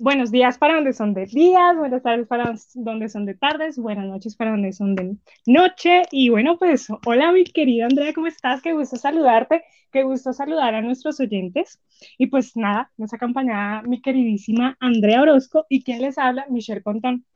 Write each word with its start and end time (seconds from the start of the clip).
buenos 0.00 0.30
días 0.30 0.56
para 0.56 0.76
donde 0.76 0.94
son 0.94 1.12
de 1.12 1.26
días, 1.26 1.76
buenas 1.76 2.02
tardes 2.02 2.26
para 2.26 2.54
donde 2.74 3.08
son 3.10 3.26
de 3.26 3.34
tardes, 3.34 3.78
buenas 3.78 4.06
noches 4.06 4.34
para 4.34 4.52
donde 4.52 4.72
son 4.72 4.94
de 4.94 5.16
noche. 5.46 6.02
Y 6.10 6.30
bueno, 6.30 6.58
pues 6.58 6.88
hola 7.04 7.30
mi 7.32 7.44
querida 7.44 7.84
Andrea, 7.84 8.14
¿cómo 8.14 8.26
estás? 8.26 8.62
Qué 8.62 8.72
gusto 8.72 8.96
saludarte, 8.96 9.62
qué 9.92 10.02
gusto 10.02 10.32
saludar 10.32 10.74
a 10.74 10.80
nuestros 10.80 11.20
oyentes. 11.20 11.78
Y 12.16 12.28
pues 12.28 12.56
nada, 12.56 12.90
nos 12.96 13.12
acompaña 13.12 13.82
mi 13.82 14.00
queridísima 14.00 14.74
Andrea 14.80 15.20
Orozco 15.20 15.66
y 15.68 15.84
quien 15.84 16.00
les 16.00 16.16
habla, 16.16 16.46
Michelle 16.48 16.80
Pontón. 16.80 17.26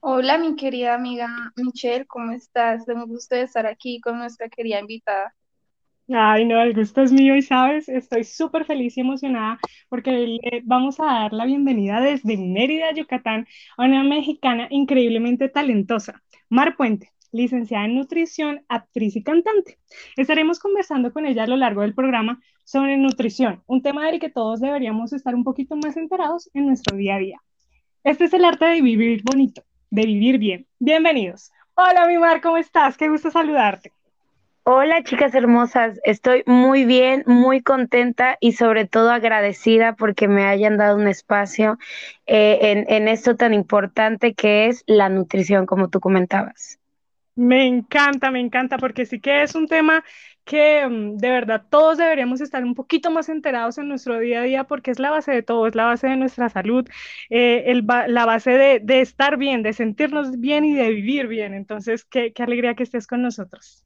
Hola 0.00 0.38
mi 0.38 0.56
querida 0.56 0.94
amiga 0.94 1.28
Michelle, 1.54 2.06
¿cómo 2.06 2.32
estás? 2.32 2.88
Un 2.88 3.06
gusto 3.06 3.34
de 3.34 3.42
estar 3.42 3.66
aquí 3.66 4.00
con 4.00 4.18
nuestra 4.18 4.48
querida 4.48 4.80
invitada. 4.80 5.34
Ay, 6.08 6.44
no, 6.44 6.60
el 6.60 6.74
gusto 6.74 7.00
es 7.02 7.12
mío 7.12 7.36
y 7.36 7.42
sabes, 7.42 7.88
estoy 7.88 8.24
súper 8.24 8.64
feliz 8.64 8.96
y 8.98 9.00
emocionada 9.00 9.58
porque 9.88 10.60
vamos 10.64 11.00
a 11.00 11.04
dar 11.04 11.32
la 11.32 11.46
bienvenida 11.46 12.00
desde 12.00 12.36
Mérida, 12.36 12.92
Yucatán, 12.92 13.46
a 13.76 13.84
una 13.84 14.02
mexicana 14.02 14.66
increíblemente 14.70 15.48
talentosa, 15.48 16.22
Mar 16.48 16.76
Puente, 16.76 17.10
licenciada 17.30 17.86
en 17.86 17.94
nutrición, 17.94 18.64
actriz 18.68 19.16
y 19.16 19.22
cantante. 19.22 19.78
Estaremos 20.16 20.58
conversando 20.58 21.12
con 21.12 21.24
ella 21.24 21.44
a 21.44 21.46
lo 21.46 21.56
largo 21.56 21.82
del 21.82 21.94
programa 21.94 22.40
sobre 22.64 22.96
nutrición, 22.96 23.62
un 23.66 23.80
tema 23.80 24.06
del 24.06 24.20
que 24.20 24.28
todos 24.28 24.60
deberíamos 24.60 25.12
estar 25.12 25.34
un 25.34 25.44
poquito 25.44 25.76
más 25.76 25.96
enterados 25.96 26.50
en 26.52 26.66
nuestro 26.66 26.96
día 26.96 27.14
a 27.14 27.18
día. 27.18 27.38
Este 28.04 28.24
es 28.24 28.34
el 28.34 28.44
arte 28.44 28.66
de 28.66 28.82
vivir 28.82 29.22
bonito, 29.24 29.62
de 29.90 30.04
vivir 30.04 30.38
bien. 30.38 30.66
Bienvenidos. 30.78 31.52
Hola, 31.74 32.06
mi 32.06 32.18
Mar, 32.18 32.40
¿cómo 32.42 32.58
estás? 32.58 32.98
Qué 32.98 33.08
gusto 33.08 33.30
saludarte. 33.30 33.92
Hola 34.64 35.02
chicas 35.04 35.34
hermosas, 35.34 36.00
estoy 36.04 36.42
muy 36.46 36.84
bien, 36.84 37.24
muy 37.26 37.62
contenta 37.62 38.36
y 38.40 38.52
sobre 38.52 38.86
todo 38.86 39.10
agradecida 39.10 39.94
porque 39.96 40.28
me 40.28 40.46
hayan 40.46 40.76
dado 40.76 40.96
un 40.96 41.08
espacio 41.08 41.78
eh, 42.26 42.58
en, 42.62 42.86
en 42.88 43.08
esto 43.08 43.36
tan 43.36 43.54
importante 43.54 44.34
que 44.34 44.66
es 44.68 44.84
la 44.86 45.08
nutrición, 45.08 45.66
como 45.66 45.90
tú 45.90 46.00
comentabas. 46.00 46.78
Me 47.34 47.66
encanta, 47.66 48.30
me 48.30 48.40
encanta, 48.40 48.76
porque 48.78 49.06
sí 49.06 49.18
que 49.20 49.42
es 49.42 49.54
un 49.54 49.66
tema 49.66 50.04
que 50.44 50.86
mm, 50.86 51.16
de 51.16 51.30
verdad 51.30 51.66
todos 51.70 51.96
deberíamos 51.98 52.40
estar 52.42 52.62
un 52.64 52.74
poquito 52.74 53.10
más 53.10 53.28
enterados 53.30 53.78
en 53.78 53.88
nuestro 53.88 54.18
día 54.18 54.40
a 54.40 54.42
día 54.42 54.64
porque 54.64 54.90
es 54.90 54.98
la 54.98 55.10
base 55.10 55.32
de 55.32 55.42
todo, 55.42 55.66
es 55.66 55.74
la 55.74 55.86
base 55.86 56.08
de 56.08 56.16
nuestra 56.16 56.50
salud, 56.50 56.86
eh, 57.30 57.80
la 58.08 58.26
base 58.26 58.50
de, 58.52 58.80
de, 58.80 59.00
estar 59.00 59.38
bien, 59.38 59.62
de 59.62 59.72
sentirnos 59.72 60.38
bien 60.40 60.64
y 60.66 60.74
de 60.74 60.90
vivir 60.90 61.26
bien. 61.28 61.54
Entonces, 61.54 62.04
qué, 62.04 62.32
qué 62.34 62.42
alegría 62.42 62.74
que 62.74 62.82
estés 62.82 63.06
con 63.06 63.22
nosotros. 63.22 63.84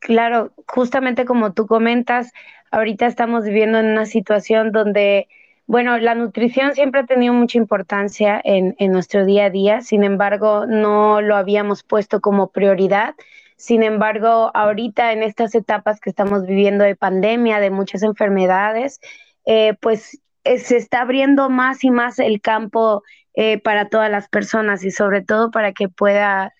Claro, 0.00 0.52
justamente 0.66 1.24
como 1.26 1.52
tú 1.52 1.66
comentas, 1.66 2.32
ahorita 2.70 3.06
estamos 3.06 3.44
viviendo 3.44 3.78
en 3.78 3.86
una 3.86 4.06
situación 4.06 4.72
donde, 4.72 5.28
bueno, 5.66 5.98
la 5.98 6.14
nutrición 6.14 6.74
siempre 6.74 7.02
ha 7.02 7.06
tenido 7.06 7.34
mucha 7.34 7.58
importancia 7.58 8.40
en, 8.42 8.74
en 8.78 8.92
nuestro 8.92 9.26
día 9.26 9.46
a 9.46 9.50
día, 9.50 9.82
sin 9.82 10.02
embargo, 10.04 10.66
no 10.66 11.20
lo 11.20 11.36
habíamos 11.36 11.82
puesto 11.84 12.20
como 12.20 12.50
prioridad. 12.50 13.14
Sin 13.56 13.82
embargo, 13.82 14.50
ahorita 14.54 15.12
en 15.12 15.22
estas 15.22 15.54
etapas 15.54 16.00
que 16.00 16.08
estamos 16.10 16.46
viviendo 16.46 16.84
de 16.84 16.96
pandemia, 16.96 17.60
de 17.60 17.70
muchas 17.70 18.02
enfermedades, 18.02 19.00
eh, 19.44 19.74
pues 19.82 20.20
eh, 20.44 20.58
se 20.58 20.78
está 20.78 21.02
abriendo 21.02 21.50
más 21.50 21.84
y 21.84 21.90
más 21.90 22.18
el 22.18 22.40
campo 22.40 23.02
eh, 23.34 23.58
para 23.60 23.88
todas 23.90 24.10
las 24.10 24.28
personas 24.30 24.82
y 24.84 24.90
sobre 24.90 25.22
todo 25.22 25.50
para 25.50 25.72
que 25.72 25.90
pueda 25.90 26.54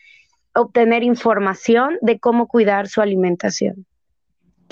obtener 0.54 1.02
información 1.02 1.98
de 2.00 2.18
cómo 2.18 2.48
cuidar 2.48 2.88
su 2.88 3.00
alimentación. 3.00 3.86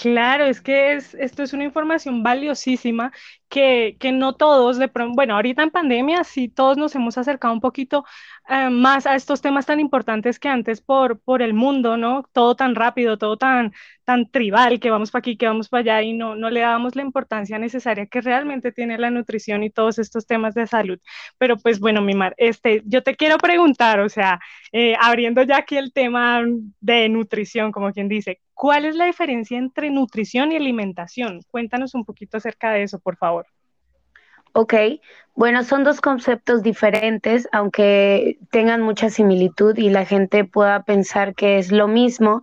Claro, 0.00 0.44
es 0.44 0.60
que 0.60 0.92
es, 0.92 1.14
esto 1.14 1.42
es 1.42 1.52
una 1.52 1.64
información 1.64 2.22
valiosísima 2.22 3.10
que, 3.48 3.96
que 3.98 4.12
no 4.12 4.36
todos, 4.36 4.78
de 4.78 4.86
pronto, 4.86 5.16
bueno, 5.16 5.34
ahorita 5.34 5.64
en 5.64 5.70
pandemia 5.72 6.22
sí 6.22 6.48
todos 6.48 6.76
nos 6.76 6.94
hemos 6.94 7.18
acercado 7.18 7.52
un 7.52 7.60
poquito 7.60 8.04
eh, 8.48 8.70
más 8.70 9.06
a 9.06 9.16
estos 9.16 9.40
temas 9.40 9.66
tan 9.66 9.80
importantes 9.80 10.38
que 10.38 10.48
antes 10.48 10.80
por, 10.80 11.18
por 11.20 11.42
el 11.42 11.52
mundo, 11.52 11.96
¿no? 11.96 12.22
Todo 12.32 12.54
tan 12.54 12.76
rápido, 12.76 13.18
todo 13.18 13.38
tan, 13.38 13.72
tan 14.04 14.30
tribal, 14.30 14.78
que 14.78 14.90
vamos 14.90 15.10
para 15.10 15.18
aquí, 15.20 15.36
que 15.36 15.46
vamos 15.48 15.68
para 15.68 15.80
allá 15.80 16.02
y 16.02 16.12
no, 16.12 16.36
no 16.36 16.48
le 16.48 16.60
dábamos 16.60 16.94
la 16.94 17.02
importancia 17.02 17.58
necesaria 17.58 18.06
que 18.06 18.20
realmente 18.20 18.70
tiene 18.70 18.98
la 18.98 19.10
nutrición 19.10 19.64
y 19.64 19.70
todos 19.70 19.98
estos 19.98 20.26
temas 20.28 20.54
de 20.54 20.68
salud. 20.68 21.00
Pero 21.38 21.56
pues 21.56 21.80
bueno, 21.80 22.02
Mimar, 22.02 22.34
este, 22.38 22.82
yo 22.86 23.02
te 23.02 23.16
quiero 23.16 23.36
preguntar, 23.38 23.98
o 23.98 24.08
sea, 24.08 24.38
eh, 24.72 24.94
abriendo 25.00 25.42
ya 25.42 25.56
aquí 25.58 25.76
el 25.76 25.92
tema 25.92 26.42
de 26.80 27.08
nutrición, 27.08 27.72
como 27.72 27.92
quien 27.92 28.08
dice, 28.08 28.40
¿Cuál 28.58 28.86
es 28.86 28.96
la 28.96 29.04
diferencia 29.04 29.56
entre 29.56 29.88
nutrición 29.88 30.50
y 30.50 30.56
alimentación? 30.56 31.42
Cuéntanos 31.48 31.94
un 31.94 32.04
poquito 32.04 32.38
acerca 32.38 32.72
de 32.72 32.82
eso, 32.82 32.98
por 32.98 33.16
favor. 33.16 33.46
Ok, 34.52 34.74
bueno, 35.36 35.62
son 35.62 35.84
dos 35.84 36.00
conceptos 36.00 36.64
diferentes, 36.64 37.48
aunque 37.52 38.36
tengan 38.50 38.82
mucha 38.82 39.10
similitud 39.10 39.78
y 39.78 39.90
la 39.90 40.04
gente 40.04 40.44
pueda 40.44 40.82
pensar 40.82 41.36
que 41.36 41.58
es 41.58 41.70
lo 41.70 41.86
mismo, 41.86 42.42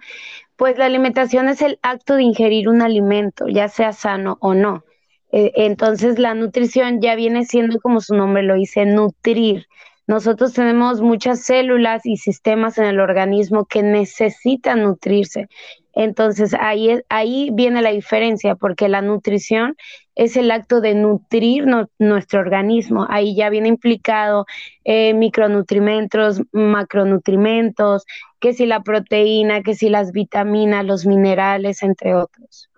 pues 0.56 0.78
la 0.78 0.86
alimentación 0.86 1.50
es 1.50 1.62
el 1.62 1.80
acto 1.81 2.16
de 2.16 2.24
ingerir 2.24 2.70
un 2.70 2.82
alimento, 2.82 3.50
ya 3.50 3.68
sea 3.68 3.92
sano 3.92 4.38
o 4.40 4.53
no. 4.53 4.86
E, 5.34 5.52
entonces 5.66 6.18
la 6.18 6.34
nutrición 6.34 7.02
ya 7.02 7.16
viene 7.16 7.44
siendo 7.44 7.82
como 7.82 8.00
su 8.00 8.16
nombre 8.16 8.42
lo 8.42 8.56
dice, 8.56 8.86
nutrir. 8.86 9.68
Nosotros 10.08 10.53
tenemos 10.53 11.02
muchas 11.02 11.44
células 11.44 12.06
y 12.06 12.16
sistemas 12.16 12.78
en 12.78 12.86
el 12.86 13.02
organismo 13.02 13.66
que 13.66 13.84
necesitan 13.84 14.84
nutrirse. 14.84 15.50
Entonces 15.96 16.54
ahí, 16.60 17.00
ahí 17.10 17.50
viene 17.54 17.82
la 17.82 17.92
diferencia, 17.92 18.56
porque 18.56 18.90
la 18.90 19.02
nutrición 19.02 19.76
es 20.16 20.38
el 20.38 20.52
acto 20.52 20.82
de 20.82 20.94
nutrir 20.94 21.66
nuestro 22.00 22.40
organismo. 22.42 23.08
Ahí 23.10 23.36
ya 23.36 23.50
viene 23.50 23.70
implicado 23.70 24.46
eh, 24.84 25.14
micronutrimentos, 25.14 26.42
macronutrimentos, 26.52 28.06
que 28.40 28.54
si 28.54 28.66
la 28.66 28.84
proteína, 28.84 29.64
que 29.64 29.76
si 29.76 29.90
las 29.90 30.12
vitaminas, 30.12 30.86
los 30.86 31.06
minerales, 31.06 31.82
entre 31.82 32.16
otros. 32.16 32.70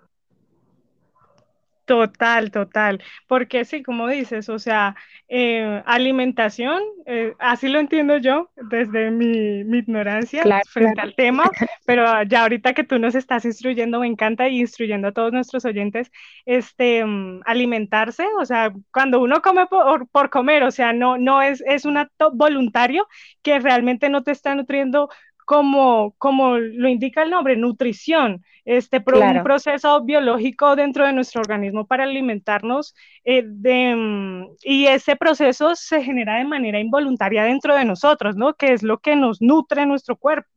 Total, 1.87 2.51
total, 2.51 3.01
porque 3.27 3.63
sí, 3.63 3.81
como 3.81 4.09
dices, 4.09 4.49
o 4.49 4.59
sea, 4.59 4.97
eh, 5.29 5.81
alimentación, 5.85 6.81
eh, 7.05 7.33
así 7.39 7.69
lo 7.69 7.79
entiendo 7.79 8.17
yo 8.17 8.49
desde 8.57 9.09
mi, 9.09 9.61
ignorancia 9.61 10.43
frente 10.69 10.99
al 10.99 11.15
tema, 11.15 11.49
pero 11.85 12.23
ya 12.23 12.41
ahorita 12.41 12.73
que 12.73 12.83
tú 12.83 12.99
nos 12.99 13.15
estás 13.15 13.45
instruyendo, 13.45 14.01
me 14.01 14.07
encanta 14.07 14.49
y 14.49 14.59
instruyendo 14.59 15.07
a 15.07 15.11
todos 15.13 15.31
nuestros 15.31 15.63
oyentes, 15.63 16.11
este, 16.45 17.05
mm, 17.05 17.43
alimentarse, 17.45 18.25
o 18.37 18.43
sea, 18.43 18.73
cuando 18.91 19.21
uno 19.21 19.41
come 19.41 19.65
por, 19.67 20.09
por, 20.09 20.29
comer, 20.29 20.63
o 20.63 20.71
sea, 20.71 20.91
no, 20.91 21.17
no 21.17 21.41
es, 21.41 21.63
es 21.65 21.85
un 21.85 21.95
acto 21.95 22.31
voluntario 22.33 23.07
que 23.41 23.59
realmente 23.59 24.09
no 24.09 24.23
te 24.23 24.31
está 24.31 24.55
nutriendo 24.55 25.07
como, 25.47 26.13
como 26.17 26.57
lo 26.57 26.89
indica 26.89 27.23
el 27.23 27.29
nombre, 27.29 27.55
nutrición, 27.55 28.43
este 28.65 28.97
un 28.97 29.43
proceso 29.43 30.03
biológico 30.03 30.75
dentro 30.75 31.05
de 31.05 31.13
nuestro 31.13 31.39
organismo 31.39 31.87
para 31.87 32.03
alimentarnos 32.03 32.93
eh, 33.23 33.43
de, 33.45 33.95
mm, 33.95 34.47
y 34.61 34.87
ese 34.87 35.15
proceso 35.15 35.73
se 35.77 36.03
genera 36.03 36.35
de 36.39 36.43
manera 36.43 36.81
involuntaria 36.81 37.45
dentro 37.45 37.77
de 37.77 37.85
nosotros, 37.85 38.35
¿no? 38.35 38.55
Que 38.55 38.73
es 38.73 38.83
lo 38.83 38.97
que 38.97 39.15
nos 39.15 39.41
nutre 39.41 39.85
nuestro 39.85 40.17
cuerpo. 40.17 40.49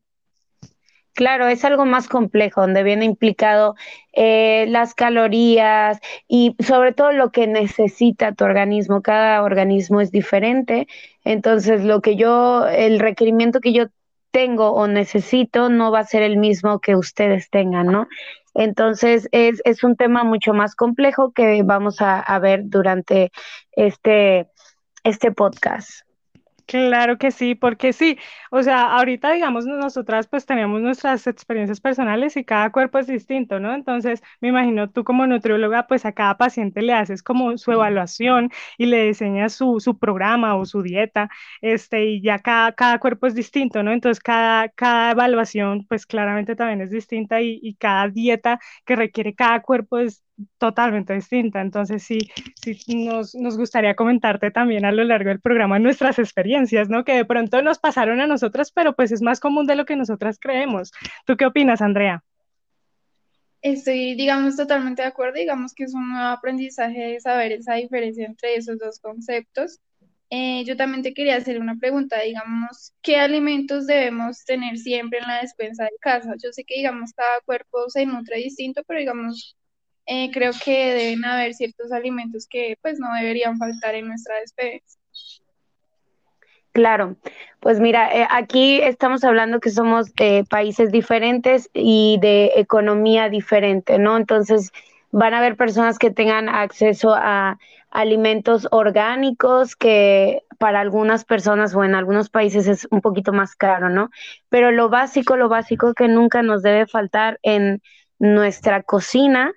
Claro, 1.15 1.47
es 1.47 1.65
algo 1.65 1.87
más 1.87 2.09
complejo, 2.09 2.63
donde 2.63 2.83
viene 2.83 3.05
implicado 3.05 3.77
eh, 4.13 4.67
las 4.71 4.95
calorías 4.95 6.01
y 6.27 6.57
sobre 6.59 6.93
todo 6.93 7.13
lo 7.13 7.31
que 7.31 7.47
necesita 7.47 8.33
tu 8.33 8.45
organismo. 8.45 9.03
Cada 9.03 9.45
organismo 9.45 10.01
es 10.01 10.11
diferente, 10.11 10.89
entonces 11.23 11.85
lo 11.85 12.01
que 12.01 12.17
yo, 12.17 12.67
el 12.67 12.99
requerimiento 12.99 13.61
que 13.61 13.73
yo 13.73 13.87
tengo 14.31 14.73
o 14.73 14.87
necesito 14.87 15.69
no 15.69 15.91
va 15.91 16.01
a 16.01 16.05
ser 16.05 16.23
el 16.23 16.37
mismo 16.37 16.81
que 16.81 16.97
ustedes 16.97 17.51
tengan, 17.51 17.87
¿no? 17.87 18.09
Entonces 18.55 19.29
es, 19.33 19.61
es 19.65 19.85
un 19.85 19.97
tema 19.97 20.25
mucho 20.25 20.53
más 20.53 20.75
complejo 20.75 21.33
que 21.33 21.63
vamos 21.63 22.01
a, 22.01 22.39
ver 22.41 22.63
durante 22.65 23.31
este, 23.73 24.49
este 25.05 25.33
podcast. 25.33 26.03
Claro 26.71 27.19
que 27.19 27.33
sí, 27.33 27.57
porque 27.57 27.93
sí, 27.93 28.17
o 28.53 28.63
sea, 28.63 28.93
ahorita 28.97 29.33
digamos 29.33 29.67
nosotras 29.67 30.29
pues 30.29 30.47
tenemos 30.47 30.81
nuestras 30.81 31.27
experiencias 31.27 31.81
personales 31.81 32.37
y 32.37 32.45
cada 32.45 32.71
cuerpo 32.71 32.99
es 33.01 33.09
distinto, 33.09 33.59
¿no? 33.59 33.75
Entonces, 33.75 34.23
me 34.41 34.49
imagino 34.51 34.89
tú 34.89 35.03
como 35.03 35.27
nutrióloga 35.27 35.89
pues 35.89 36.05
a 36.07 36.13
cada 36.13 36.37
paciente 36.39 36.81
le 36.83 36.93
haces 36.93 37.25
como 37.25 37.59
su 37.59 37.73
evaluación 37.73 38.51
y 38.79 38.87
le 38.87 39.03
diseñas 39.05 39.53
su, 39.53 39.81
su 39.81 39.99
programa 39.99 40.55
o 40.55 40.65
su 40.65 40.81
dieta, 40.83 41.29
este, 41.61 42.05
y 42.05 42.23
ya 42.23 42.39
cada, 42.39 42.71
cada 42.73 43.01
cuerpo 43.01 43.27
es 43.27 43.35
distinto, 43.35 43.83
¿no? 43.83 43.91
Entonces, 43.93 44.21
cada, 44.23 44.69
cada 44.69 45.11
evaluación 45.11 45.87
pues 45.89 46.07
claramente 46.07 46.55
también 46.55 46.83
es 46.83 46.91
distinta 46.93 47.41
y, 47.41 47.59
y 47.65 47.75
cada 47.75 48.07
dieta 48.09 48.61
que 48.85 48.95
requiere 48.95 49.35
cada 49.35 49.61
cuerpo 49.61 49.99
es 49.99 50.23
totalmente 50.59 51.15
distinta. 51.15 51.61
Entonces, 51.61 52.03
sí, 52.03 52.19
sí 52.63 53.05
nos, 53.05 53.35
nos, 53.35 53.57
gustaría 53.57 53.95
comentarte 53.95 54.51
también 54.51 54.85
a 54.85 54.93
lo 54.93 55.05
largo 55.05 55.29
del 55.29 55.41
programa 55.41 55.79
nuestras 55.79 56.19
experiencias, 56.19 56.89
¿no? 56.89 57.05
Que 57.05 57.15
de 57.15 57.25
pronto 57.25 57.63
nos 57.63 57.79
pasaron 57.79 58.21
a 58.21 58.27
nosotras, 58.27 58.73
pero 58.73 58.95
pues 58.95 59.13
es 59.13 59.23
más 59.23 59.41
común 59.41 59.67
de 59.67 59.77
lo 59.77 59.85
que 59.85 59.97
nosotras 59.97 60.39
creemos. 60.41 60.93
¿Tú 61.27 61.37
qué 61.37 61.47
opinas, 61.47 61.83
Andrea? 61.83 62.23
Estoy, 63.63 64.15
digamos, 64.15 64.57
totalmente 64.57 65.03
de 65.03 65.09
acuerdo. 65.09 65.35
Digamos 65.35 65.75
que 65.75 65.85
es 65.85 65.95
un 65.95 66.09
nuevo 66.09 66.29
aprendizaje 66.29 67.01
de 67.01 67.21
saber 67.21 67.53
esa 67.53 67.75
diferencia 67.75 68.25
entre 68.25 68.57
esos 68.57 68.79
dos 68.79 69.01
conceptos. 69.01 69.81
Eh, 70.31 70.65
yo 70.65 70.77
también 70.77 71.03
te 71.03 71.13
quería 71.13 71.37
hacer 71.37 71.61
una 71.61 71.77
pregunta, 71.77 72.21
digamos, 72.21 72.95
¿qué 73.03 73.17
alimentos 73.17 73.89
debemos 73.89 74.45
tener 74.45 74.79
siempre 74.79 75.19
en 75.19 75.27
la 75.27 75.41
despensa 75.41 75.85
de 75.85 75.91
casa? 76.01 76.35
Yo 76.43 76.53
sé 76.53 76.63
que, 76.65 76.77
digamos, 76.77 77.13
cada 77.13 77.41
cuerpo 77.41 77.91
se 77.91 78.07
nutre 78.07 78.37
distinto, 78.37 78.83
pero, 78.87 79.01
digamos, 79.01 79.57
eh, 80.13 80.29
creo 80.33 80.51
que 80.65 80.93
deben 80.93 81.25
haber 81.25 81.55
ciertos 81.55 81.93
alimentos 81.93 82.49
que, 82.51 82.77
pues, 82.83 82.99
no 82.99 83.15
deberían 83.15 83.57
faltar 83.59 83.95
en 83.95 84.09
nuestra 84.09 84.41
despensa. 84.41 84.99
Claro, 86.73 87.17
pues 87.61 87.79
mira, 87.79 88.13
eh, 88.13 88.27
aquí 88.29 88.81
estamos 88.81 89.23
hablando 89.23 89.61
que 89.61 89.71
somos 89.71 90.13
de 90.15 90.45
países 90.51 90.91
diferentes 90.91 91.71
y 91.73 92.19
de 92.21 92.53
economía 92.57 93.29
diferente, 93.29 93.99
¿no? 93.99 94.17
Entonces 94.17 94.73
van 95.13 95.33
a 95.35 95.39
haber 95.39 95.57
personas 95.57 95.97
que 95.99 96.11
tengan 96.11 96.49
acceso 96.49 97.15
a 97.15 97.59
alimentos 97.91 98.67
orgánicos 98.73 99.77
que 99.77 100.43
para 100.59 100.81
algunas 100.81 101.25
personas 101.25 101.73
o 101.75 101.85
en 101.85 101.95
algunos 101.95 102.31
países 102.31 102.67
es 102.67 102.89
un 102.91 103.01
poquito 103.01 103.33
más 103.33 103.55
caro, 103.55 103.91
¿no? 103.91 104.11
Pero 104.49 104.73
lo 104.73 104.89
básico, 104.89 105.37
lo 105.37 105.49
básico 105.49 105.95
que 105.95 106.09
nunca 106.09 106.43
nos 106.43 106.63
debe 106.63 106.87
faltar 106.87 107.39
en 107.43 107.81
nuestra 108.19 108.83
cocina 108.83 109.53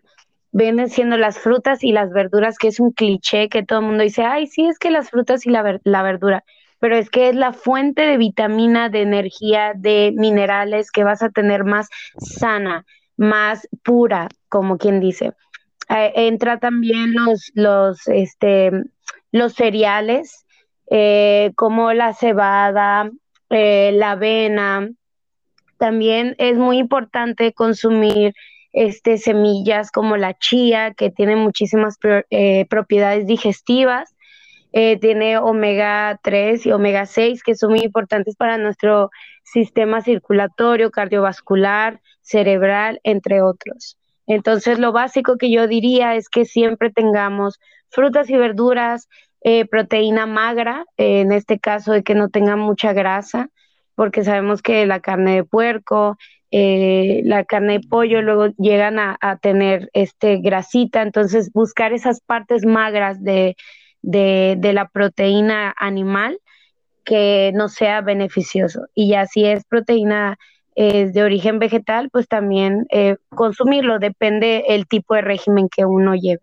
vienen 0.54 0.90
siendo 0.90 1.18
las 1.18 1.38
frutas 1.38 1.84
y 1.84 1.92
las 1.92 2.12
verduras, 2.12 2.58
que 2.58 2.70
es 2.70 2.80
un 2.80 2.92
cliché 2.92 3.50
que 3.50 3.64
todo 3.64 3.80
el 3.80 3.86
mundo 3.88 4.04
dice, 4.04 4.24
ay, 4.24 4.48
sí, 4.48 4.66
es 4.66 4.80
que 4.80 4.92
las 4.92 5.10
frutas 5.10 5.46
y 5.46 5.50
la, 5.50 5.80
la 5.84 6.04
verdura 6.04 6.46
pero 6.84 6.98
es 6.98 7.10
que 7.10 7.30
es 7.30 7.36
la 7.38 7.54
fuente 7.54 8.02
de 8.02 8.18
vitamina, 8.18 8.90
de 8.90 9.04
energía, 9.04 9.72
de 9.74 10.14
minerales 10.18 10.92
que 10.92 11.06
vas 11.06 11.24
a 11.24 11.30
tener 11.30 11.64
más 11.64 11.88
sana, 12.18 12.86
más 13.16 13.70
pura, 13.84 14.28
como 14.50 14.78
quien 14.78 15.00
dice. 15.00 15.32
Eh, 15.88 16.12
entra 16.14 16.60
también 16.60 17.14
los, 17.14 17.54
los, 17.54 18.06
este, 18.10 18.72
los 19.32 19.54
cereales, 19.54 20.46
eh, 20.92 21.54
como 21.56 21.94
la 21.94 22.14
cebada, 22.14 23.10
eh, 23.50 23.94
la 23.94 24.12
avena. 24.12 24.90
También 25.78 26.36
es 26.38 26.58
muy 26.58 26.80
importante 26.80 27.54
consumir 27.54 28.34
este, 28.74 29.18
semillas 29.18 29.92
como 29.92 30.18
la 30.18 30.34
chía, 30.38 30.94
que 30.94 31.10
tiene 31.10 31.36
muchísimas 31.36 31.98
propiedades 32.70 33.26
digestivas 33.28 34.14
eh, 34.76 34.98
tiene 34.98 35.38
omega 35.38 36.20
3 36.24 36.66
y 36.66 36.72
omega 36.72 37.06
6 37.06 37.44
que 37.44 37.54
son 37.54 37.70
muy 37.72 37.82
importantes 37.82 38.36
para 38.36 38.58
nuestro 38.58 39.12
sistema 39.44 40.02
circulatorio, 40.02 40.90
cardiovascular, 40.90 42.02
cerebral, 42.22 43.00
entre 43.04 43.44
otros. 43.44 44.00
Entonces, 44.26 44.80
lo 44.80 44.92
básico 44.92 45.38
que 45.38 45.52
yo 45.52 45.68
diría 45.68 46.16
es 46.16 46.28
que 46.28 46.46
siempre 46.46 46.90
tengamos 46.90 47.60
frutas 47.90 48.32
y 48.32 48.36
verduras, 48.36 49.10
eh, 49.42 49.66
proteína 49.68 50.26
magra, 50.26 50.86
eh, 50.98 51.22
en 51.22 51.32
este 51.34 51.60
caso 51.60 51.92
de 51.92 52.02
que 52.02 52.16
no 52.16 52.30
tenga 52.30 52.56
mucha 52.56 52.94
grasa, 52.94 53.50
porque 53.94 54.24
sabemos 54.24 54.64
que 54.64 54.88
la 54.88 55.02
carne 55.02 55.36
de 55.36 55.44
puerco, 55.44 56.18
la 56.54 57.44
carne 57.46 57.80
de 57.80 57.88
pollo 57.88 58.22
luego 58.22 58.48
llegan 58.58 59.00
a, 59.00 59.18
a, 59.22 59.38
tener 59.38 59.90
este 59.94 60.38
grasita, 60.38 61.02
entonces 61.02 61.52
buscar 61.52 61.94
esas 61.94 62.22
partes 62.22 62.64
magras 62.66 63.24
de, 63.24 63.56
de, 64.04 64.74
la 64.74 64.88
proteína 64.88 65.74
animal 65.78 66.40
que 67.04 67.52
no 67.56 67.70
sea 67.70 68.02
beneficioso. 68.02 68.86
Y 68.94 69.10
ya 69.10 69.26
si 69.26 69.46
es 69.46 69.66
proteína 69.66 70.38
eh, 70.76 71.08
de 71.12 71.24
origen 71.24 71.60
vegetal, 71.60 72.10
pues 72.12 72.28
también 72.28 72.86
eh, 72.92 73.18
consumirlo, 73.30 74.00
depende 74.00 74.66
el 74.70 74.88
tipo 74.88 75.16
de 75.16 75.22
régimen 75.22 75.70
que 75.70 75.86
uno 75.86 76.16
lleve. 76.16 76.42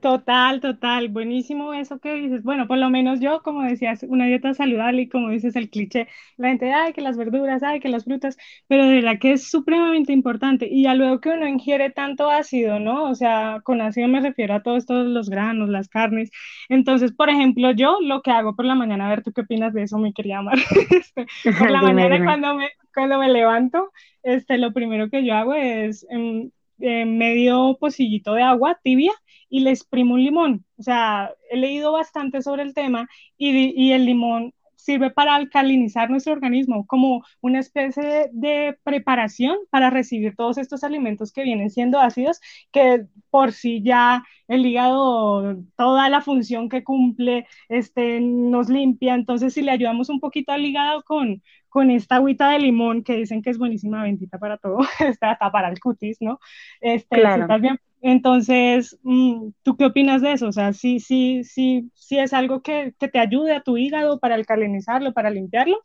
Total, 0.00 0.60
total, 0.62 1.08
buenísimo 1.10 1.74
eso 1.74 1.98
que 2.00 2.14
dices. 2.14 2.42
Bueno, 2.42 2.66
por 2.66 2.78
lo 2.78 2.88
menos 2.88 3.20
yo, 3.20 3.42
como 3.42 3.62
decías, 3.62 4.02
una 4.04 4.24
dieta 4.24 4.54
saludable 4.54 5.02
y 5.02 5.08
como 5.10 5.28
dices 5.28 5.56
el 5.56 5.68
cliché, 5.68 6.08
la 6.38 6.48
gente, 6.48 6.72
ay, 6.72 6.94
que 6.94 7.02
las 7.02 7.18
verduras, 7.18 7.62
ay, 7.62 7.80
que 7.80 7.90
las 7.90 8.04
frutas, 8.04 8.38
pero 8.66 8.86
de 8.86 8.94
verdad 8.94 9.18
que 9.20 9.32
es 9.32 9.50
supremamente 9.50 10.14
importante. 10.14 10.66
Y 10.70 10.84
ya 10.84 10.94
luego 10.94 11.20
que 11.20 11.28
uno 11.28 11.46
ingiere 11.46 11.90
tanto 11.90 12.30
ácido, 12.30 12.80
¿no? 12.80 13.10
O 13.10 13.14
sea, 13.14 13.60
con 13.62 13.82
ácido 13.82 14.08
me 14.08 14.20
refiero 14.22 14.54
a 14.54 14.62
todos 14.62 14.78
estos 14.78 15.06
los 15.06 15.28
granos, 15.28 15.68
las 15.68 15.88
carnes. 15.88 16.30
Entonces, 16.70 17.12
por 17.12 17.28
ejemplo, 17.28 17.70
yo 17.72 17.98
lo 18.00 18.22
que 18.22 18.30
hago 18.30 18.56
por 18.56 18.64
la 18.64 18.74
mañana, 18.74 19.06
a 19.06 19.10
ver, 19.10 19.22
¿tú 19.22 19.32
qué 19.32 19.42
opinas 19.42 19.74
de 19.74 19.82
eso, 19.82 19.98
mi 19.98 20.14
querida 20.14 20.38
amar 20.38 20.56
este, 20.90 21.26
por 21.58 21.70
la 21.70 21.82
mañana 21.82 22.22
cuando 22.24 22.54
me, 22.54 22.70
cuando 22.94 23.18
me 23.18 23.28
levanto, 23.28 23.90
este, 24.22 24.56
lo 24.56 24.72
primero 24.72 25.10
que 25.10 25.24
yo 25.26 25.34
hago 25.34 25.52
es 25.54 26.06
em, 26.10 26.50
em, 26.80 27.06
medio 27.18 27.76
pocillito 27.80 28.34
de 28.34 28.42
agua 28.42 28.78
tibia 28.82 29.12
y 29.48 29.60
le 29.60 29.70
exprimo 29.70 30.14
un 30.14 30.22
limón. 30.24 30.64
O 30.78 30.82
sea, 30.82 31.32
he 31.50 31.56
leído 31.56 31.92
bastante 31.92 32.42
sobre 32.42 32.62
el 32.62 32.74
tema 32.74 33.08
y, 33.36 33.50
y 33.82 33.92
el 33.92 34.06
limón 34.06 34.52
sirve 34.84 35.10
para 35.10 35.34
alcalinizar 35.34 36.10
nuestro 36.10 36.32
organismo 36.32 36.86
como 36.86 37.24
una 37.40 37.60
especie 37.60 38.30
de, 38.32 38.78
preparación 38.84 39.56
para 39.70 39.90
recibir 39.90 40.34
todos 40.36 40.58
estos 40.58 40.84
alimentos 40.84 41.32
que 41.32 41.42
vienen 41.42 41.70
siendo 41.70 42.00
ácidos, 42.00 42.40
que 42.72 43.06
por 43.30 43.52
sí 43.52 43.82
ya 43.82 44.24
el 44.48 44.66
hígado, 44.66 45.56
toda 45.76 46.08
la 46.08 46.20
función 46.20 46.68
que 46.68 46.82
cumple, 46.82 47.46
este, 47.68 48.20
nos 48.20 48.68
limpia. 48.68 49.14
Entonces, 49.14 49.54
si 49.54 49.62
le 49.62 49.70
ayudamos 49.70 50.08
un 50.08 50.20
poquito 50.20 50.52
al 50.52 50.64
hígado 50.64 51.02
con, 51.04 51.42
con 51.68 51.90
esta 51.90 52.16
agüita 52.16 52.50
de 52.50 52.58
limón, 52.58 53.04
que 53.04 53.16
dicen 53.16 53.42
que 53.42 53.50
es 53.50 53.58
buenísima, 53.58 54.02
bendita 54.02 54.38
para 54.38 54.58
todo, 54.58 54.78
hasta 55.20 55.52
para 55.52 55.68
el 55.68 55.78
cutis, 55.78 56.18
¿no? 56.20 56.40
Este, 56.80 57.20
claro. 57.20 57.46
también 57.46 57.78
entonces, 58.02 58.98
mm, 59.02 59.50
¿tú 59.62 59.76
qué 59.76 59.86
opinas 59.86 60.22
de 60.22 60.32
eso? 60.32 60.48
O 60.48 60.52
sea, 60.52 60.72
sí, 60.72 61.00
sí, 61.00 61.44
sí, 61.44 61.90
sí 61.94 62.18
es 62.18 62.32
algo 62.32 62.62
que, 62.62 62.94
te 62.98 63.18
ayude 63.18 63.54
a 63.54 63.62
tu 63.62 63.76
hígado 63.76 64.18
para 64.18 64.34
alcalinizarlo, 64.34 65.12
para 65.12 65.30
limpiarlo. 65.30 65.78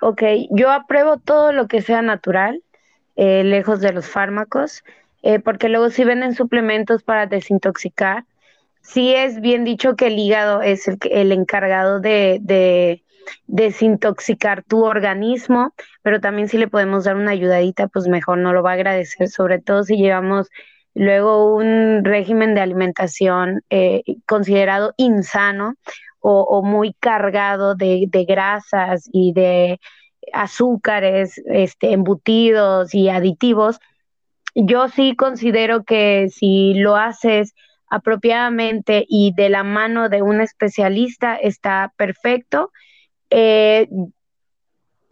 Ok, 0.00 0.22
yo 0.50 0.70
apruebo 0.70 1.18
todo 1.18 1.52
lo 1.52 1.68
que 1.68 1.82
sea 1.82 2.02
natural, 2.02 2.62
eh, 3.16 3.44
lejos 3.44 3.80
de 3.80 3.92
los 3.92 4.08
fármacos, 4.08 4.84
eh, 5.22 5.38
porque 5.38 5.68
luego 5.68 5.90
si 5.90 6.04
venden 6.04 6.34
suplementos 6.34 7.02
para 7.02 7.26
desintoxicar, 7.26 8.24
sí 8.80 9.14
es 9.14 9.40
bien 9.40 9.64
dicho 9.64 9.96
que 9.96 10.08
el 10.08 10.18
hígado 10.18 10.62
es 10.62 10.88
el, 10.88 10.98
el 11.10 11.32
encargado 11.32 12.00
de, 12.00 12.38
de 12.42 13.02
desintoxicar 13.46 14.62
tu 14.64 14.84
organismo, 14.84 15.74
pero 16.02 16.20
también 16.20 16.48
si 16.48 16.58
le 16.58 16.68
podemos 16.68 17.04
dar 17.04 17.16
una 17.16 17.30
ayudadita, 17.32 17.88
pues 17.88 18.08
mejor 18.08 18.38
no 18.38 18.52
lo 18.52 18.62
va 18.62 18.70
a 18.70 18.74
agradecer, 18.74 19.28
sobre 19.28 19.60
todo 19.60 19.84
si 19.84 19.96
llevamos 19.96 20.50
luego 20.94 21.54
un 21.54 22.04
régimen 22.04 22.54
de 22.54 22.60
alimentación 22.60 23.62
eh, 23.70 24.02
considerado 24.26 24.94
insano 24.96 25.74
o, 26.24 26.62
muy 26.62 26.94
cargado 27.00 27.74
de, 27.74 28.08
grasas 28.28 29.08
y 29.12 29.32
de 29.32 29.80
azúcares, 30.32 31.42
este, 31.46 31.92
embutidos 31.92 32.94
y 32.94 33.08
aditivos, 33.08 33.80
yo 34.54 34.88
sí 34.88 35.16
considero 35.16 35.82
que 35.82 36.28
si 36.30 36.74
lo 36.74 36.94
haces 36.96 37.54
apropiadamente 37.88 39.04
y 39.08 39.34
de 39.34 39.48
la 39.48 39.64
mano 39.64 40.08
de 40.08 40.22
un 40.22 40.40
especialista 40.40 41.34
está 41.34 41.92
perfecto. 41.96 42.70
Eh, 43.30 43.88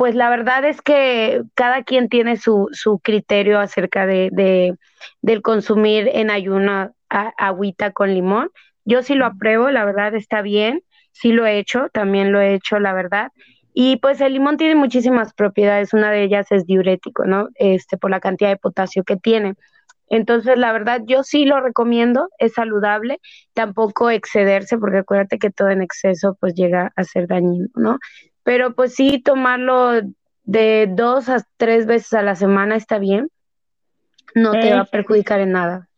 pues 0.00 0.14
la 0.14 0.30
verdad 0.30 0.64
es 0.64 0.80
que 0.80 1.42
cada 1.52 1.83
quien 1.83 2.09
tiene 2.09 2.38
su, 2.38 2.69
su 2.73 3.00
criterio 3.00 3.61
acerca 3.61 4.07
de, 4.07 4.30
de, 4.33 4.75
del 5.21 5.42
consumir 5.42 6.09
en 6.14 6.30
ayuno 6.30 6.95
agüita 7.11 7.90
con 7.90 8.14
limón. 8.14 8.49
Yo 8.87 9.02
sí 9.02 9.14
lo 9.14 9.26
apruebo, 9.26 9.71
la 9.71 9.85
verdad 9.85 10.14
está 10.14 10.40
bien, 10.40 10.80
sí 11.12 11.33
lo 11.33 11.45
he 11.45 11.59
hecho, 11.59 11.88
también 11.92 12.33
lo 12.33 12.40
he 12.40 12.54
hecho, 12.54 12.78
la 12.78 12.95
verdad. 12.95 13.30
Y 13.75 13.99
pues 13.99 14.23
el 14.23 14.33
limón 14.33 14.57
tiene 14.57 14.75
muchísimas 14.75 15.35
propiedades, 15.35 15.92
una 15.92 16.11
de 16.11 16.23
ellas 16.23 16.47
es 16.50 16.64
diurético, 16.64 17.26
¿no? 17.26 17.49
Este, 17.57 17.99
por 17.99 18.11
la 18.11 18.21
cantidad 18.21 18.49
de 18.49 18.57
potasio 18.57 19.04
que 19.04 19.19
tiene. 19.19 19.52
Entonces, 20.09 20.57
la 20.57 20.73
verdad, 20.73 21.02
yo 21.07 21.23
sí 21.25 21.45
lo 21.45 21.61
recomiendo, 21.61 22.30
es 22.38 22.54
saludable, 22.54 23.21
tampoco 23.52 24.09
excederse, 24.09 24.78
porque 24.78 24.99
acuérdate 24.99 25.38
que 25.38 25.50
todo 25.50 25.69
en 25.69 25.83
exceso 25.83 26.38
pues 26.40 26.54
llega 26.54 26.90
a 26.97 27.04
ser 27.04 27.28
dañino, 27.28 27.69
¿no? 27.75 27.99
Pero 28.43 28.75
pues 28.75 28.95
sí, 28.95 29.21
tomarlo 29.21 30.01
de 30.45 30.89
dos 30.91 31.29
a 31.29 31.45
tres 31.57 31.87
veces 31.87 32.13
a 32.13 32.23
la 32.23 32.35
semana 32.35 32.77
está 32.77 32.99
bien, 32.99 33.31
no 34.35 34.53
te 34.53 34.73
va 34.73 34.81
a 34.81 34.85
perjudicar 34.85 35.41
en 35.41 35.53
nada. 35.53 35.89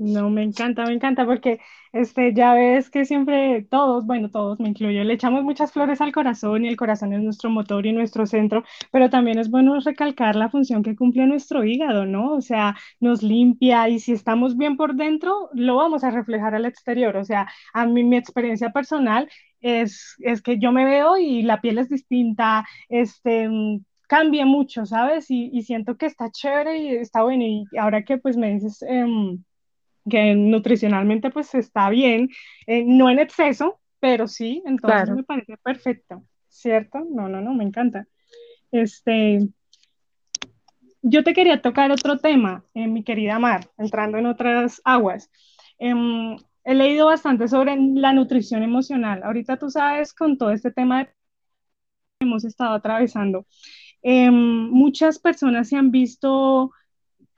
No, 0.00 0.30
me 0.30 0.42
encanta, 0.42 0.86
me 0.86 0.94
encanta 0.94 1.26
porque 1.26 1.60
este, 1.92 2.32
ya 2.32 2.54
ves 2.54 2.88
que 2.88 3.04
siempre 3.04 3.66
todos, 3.70 4.06
bueno, 4.06 4.30
todos 4.30 4.58
me 4.58 4.70
incluyo, 4.70 5.04
le 5.04 5.12
echamos 5.12 5.44
muchas 5.44 5.72
flores 5.72 6.00
al 6.00 6.10
corazón 6.10 6.64
y 6.64 6.68
el 6.68 6.76
corazón 6.78 7.12
es 7.12 7.20
nuestro 7.20 7.50
motor 7.50 7.84
y 7.84 7.92
nuestro 7.92 8.24
centro, 8.24 8.64
pero 8.90 9.10
también 9.10 9.38
es 9.38 9.50
bueno 9.50 9.78
recalcar 9.78 10.36
la 10.36 10.48
función 10.48 10.82
que 10.82 10.96
cumple 10.96 11.26
nuestro 11.26 11.64
hígado, 11.64 12.06
¿no? 12.06 12.32
O 12.32 12.40
sea, 12.40 12.76
nos 12.98 13.22
limpia 13.22 13.90
y 13.90 13.98
si 13.98 14.12
estamos 14.12 14.56
bien 14.56 14.78
por 14.78 14.94
dentro, 14.94 15.50
lo 15.52 15.76
vamos 15.76 16.02
a 16.02 16.10
reflejar 16.10 16.54
al 16.54 16.64
exterior. 16.64 17.18
O 17.18 17.24
sea, 17.24 17.46
a 17.74 17.84
mí 17.84 18.02
mi 18.02 18.16
experiencia 18.16 18.70
personal 18.70 19.28
es, 19.60 20.16
es 20.20 20.42
que 20.42 20.58
yo 20.58 20.72
me 20.72 20.84
veo 20.84 21.16
y 21.16 21.42
la 21.42 21.60
piel 21.60 21.78
es 21.78 21.88
distinta, 21.88 22.66
este, 22.88 23.48
cambie 24.10 24.44
mucho, 24.44 24.86
¿sabes? 24.86 25.26
Y, 25.30 25.62
siento 25.62 25.96
que 25.96 26.06
está 26.06 26.30
chévere 26.30 26.78
y 26.78 26.88
está 26.96 27.22
bueno. 27.22 27.44
Y 27.44 27.66
ahora 27.78 28.02
que 28.02 28.18
pues 28.18 28.36
me 28.36 28.52
dices 28.52 28.82
em, 28.82 29.42
que 30.08 30.34
nutricionalmente 30.34 31.30
pues 31.30 31.54
está 31.54 31.88
bien, 31.90 32.28
eh, 32.66 32.84
no 32.84 33.08
en 33.08 33.20
exceso, 33.20 33.80
pero 34.00 34.26
sí, 34.26 34.62
entonces 34.66 35.14
me 35.14 35.22
parece 35.22 35.56
perfecto, 35.58 36.24
¿cierto? 36.48 37.06
No, 37.08 37.28
no, 37.28 37.40
no, 37.40 37.54
me 37.54 37.64
encanta. 37.64 38.06
Este, 38.72 39.46
yo 41.02 41.22
te 41.22 41.32
quería 41.32 41.62
tocar 41.62 41.92
otro 41.92 42.18
tema, 42.18 42.64
eh, 42.74 42.88
mi 42.88 43.04
querida 43.04 43.38
Mar, 43.38 43.70
entrando 43.78 44.18
en 44.18 44.26
otras 44.26 44.80
aguas. 44.84 45.30
He 46.64 46.74
leído 46.74 47.06
bastante 47.06 47.48
sobre 47.48 47.76
la 47.76 48.12
nutrición 48.12 48.62
emocional. 48.62 49.22
Ahorita 49.22 49.58
tú 49.58 49.70
sabes 49.70 50.12
con 50.14 50.38
todo 50.38 50.50
este 50.50 50.70
tema 50.70 51.06
que 51.06 51.12
hemos 52.20 52.44
estado 52.44 52.74
atravesando, 52.74 53.46
em, 54.02 54.34
muchas 54.70 55.18
personas 55.18 55.68
se 55.68 55.76
han 55.76 55.90
visto 55.90 56.72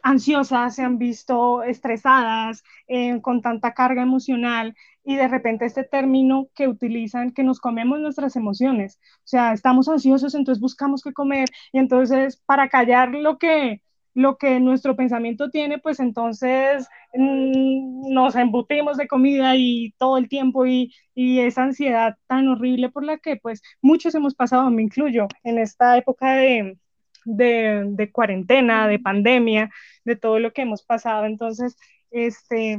ansiosas, 0.02 0.74
se 0.76 0.82
han 0.82 0.98
visto 0.98 1.62
estresadas, 1.62 2.64
eh, 2.88 3.20
con 3.22 3.40
tanta 3.42 3.72
carga 3.74 4.02
emocional 4.02 4.74
y 5.04 5.16
de 5.16 5.28
repente 5.28 5.64
este 5.66 5.84
término 5.84 6.48
que 6.54 6.68
utilizan, 6.68 7.32
que 7.32 7.44
nos 7.44 7.60
comemos 7.60 8.00
nuestras 8.00 8.36
emociones, 8.36 8.98
o 9.18 9.26
sea, 9.26 9.52
estamos 9.52 9.88
ansiosos, 9.88 10.34
entonces 10.34 10.60
buscamos 10.60 11.02
qué 11.02 11.12
comer 11.12 11.48
y 11.72 11.78
entonces 11.78 12.36
para 12.46 12.68
callar 12.68 13.10
lo 13.10 13.38
que, 13.38 13.82
lo 14.14 14.36
que 14.36 14.60
nuestro 14.60 14.96
pensamiento 14.96 15.50
tiene, 15.50 15.78
pues 15.78 16.00
entonces 16.00 16.88
mm, 17.14 18.12
nos 18.12 18.36
embutimos 18.36 18.96
de 18.96 19.08
comida 19.08 19.56
y 19.56 19.94
todo 19.98 20.18
el 20.18 20.28
tiempo 20.28 20.66
y, 20.66 20.94
y, 21.14 21.40
esa 21.40 21.64
ansiedad 21.64 22.16
tan 22.26 22.48
horrible 22.48 22.90
por 22.90 23.04
la 23.04 23.18
que 23.18 23.36
pues 23.36 23.62
muchos 23.80 24.14
hemos 24.14 24.34
pasado, 24.34 24.70
me 24.70 24.82
incluyo, 24.82 25.28
en 25.44 25.58
esta 25.58 25.96
época 25.96 26.34
de, 26.34 26.78
de, 27.24 27.84
de 27.88 28.12
cuarentena, 28.12 28.88
de 28.88 28.98
pandemia, 28.98 29.70
de 30.04 30.16
todo 30.16 30.38
lo 30.38 30.52
que 30.52 30.62
hemos 30.62 30.82
pasado. 30.82 31.26
Entonces, 31.26 31.76
este, 32.10 32.78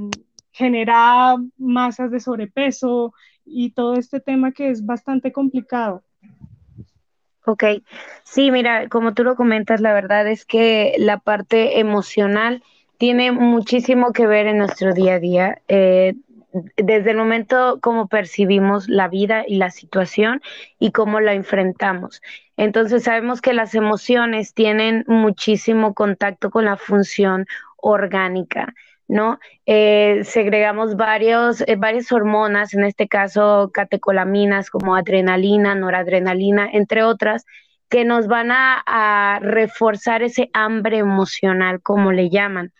genera 0.51 1.35
masas 1.57 2.11
de 2.11 2.19
sobrepeso 2.19 3.13
y 3.45 3.71
todo 3.71 3.95
este 3.95 4.19
tema 4.19 4.51
que 4.51 4.69
es 4.69 4.85
bastante 4.85 5.31
complicado. 5.31 6.03
Ok, 7.45 7.63
sí, 8.23 8.51
mira, 8.51 8.87
como 8.89 9.13
tú 9.13 9.23
lo 9.23 9.35
comentas, 9.35 9.81
la 9.81 9.93
verdad 9.93 10.27
es 10.27 10.45
que 10.45 10.95
la 10.97 11.17
parte 11.19 11.79
emocional 11.79 12.63
tiene 12.97 13.31
muchísimo 13.33 14.13
que 14.13 14.27
ver 14.27 14.47
en 14.47 14.59
nuestro 14.59 14.93
día 14.93 15.15
a 15.15 15.19
día. 15.19 15.61
Eh, 15.67 16.15
desde 16.77 17.11
el 17.11 17.17
momento 17.17 17.79
como 17.81 18.07
percibimos 18.07 18.87
la 18.87 19.07
vida 19.09 19.43
y 19.47 19.57
la 19.57 19.71
situación 19.71 20.41
y 20.79 20.91
cómo 20.91 21.19
la 21.19 21.33
enfrentamos. 21.33 22.21
Entonces 22.57 23.03
sabemos 23.03 23.41
que 23.41 23.53
las 23.53 23.75
emociones 23.75 24.53
tienen 24.53 25.03
muchísimo 25.07 25.93
contacto 25.95 26.49
con 26.51 26.63
la 26.65 26.77
función 26.77 27.45
orgánica. 27.77 28.73
¿No? 29.13 29.39
Eh, 29.65 30.21
segregamos 30.23 30.95
varios, 30.95 31.61
eh, 31.61 31.75
varias 31.77 32.11
hormonas, 32.11 32.73
en 32.73 32.83
este 32.83 33.07
caso 33.07 33.69
catecolaminas 33.73 34.69
como 34.69 34.95
adrenalina, 34.95 35.75
noradrenalina, 35.75 36.67
entre 36.71 37.03
otras, 37.03 37.45
que 37.89 38.05
nos 38.05 38.27
van 38.27 38.49
a 38.51 39.39
reforzar 39.41 40.23
ese 40.23 40.49
hambre 40.53 40.97
emocional, 40.97 41.79
como 41.81 42.11
le 42.11 42.29
llaman. 42.29 42.73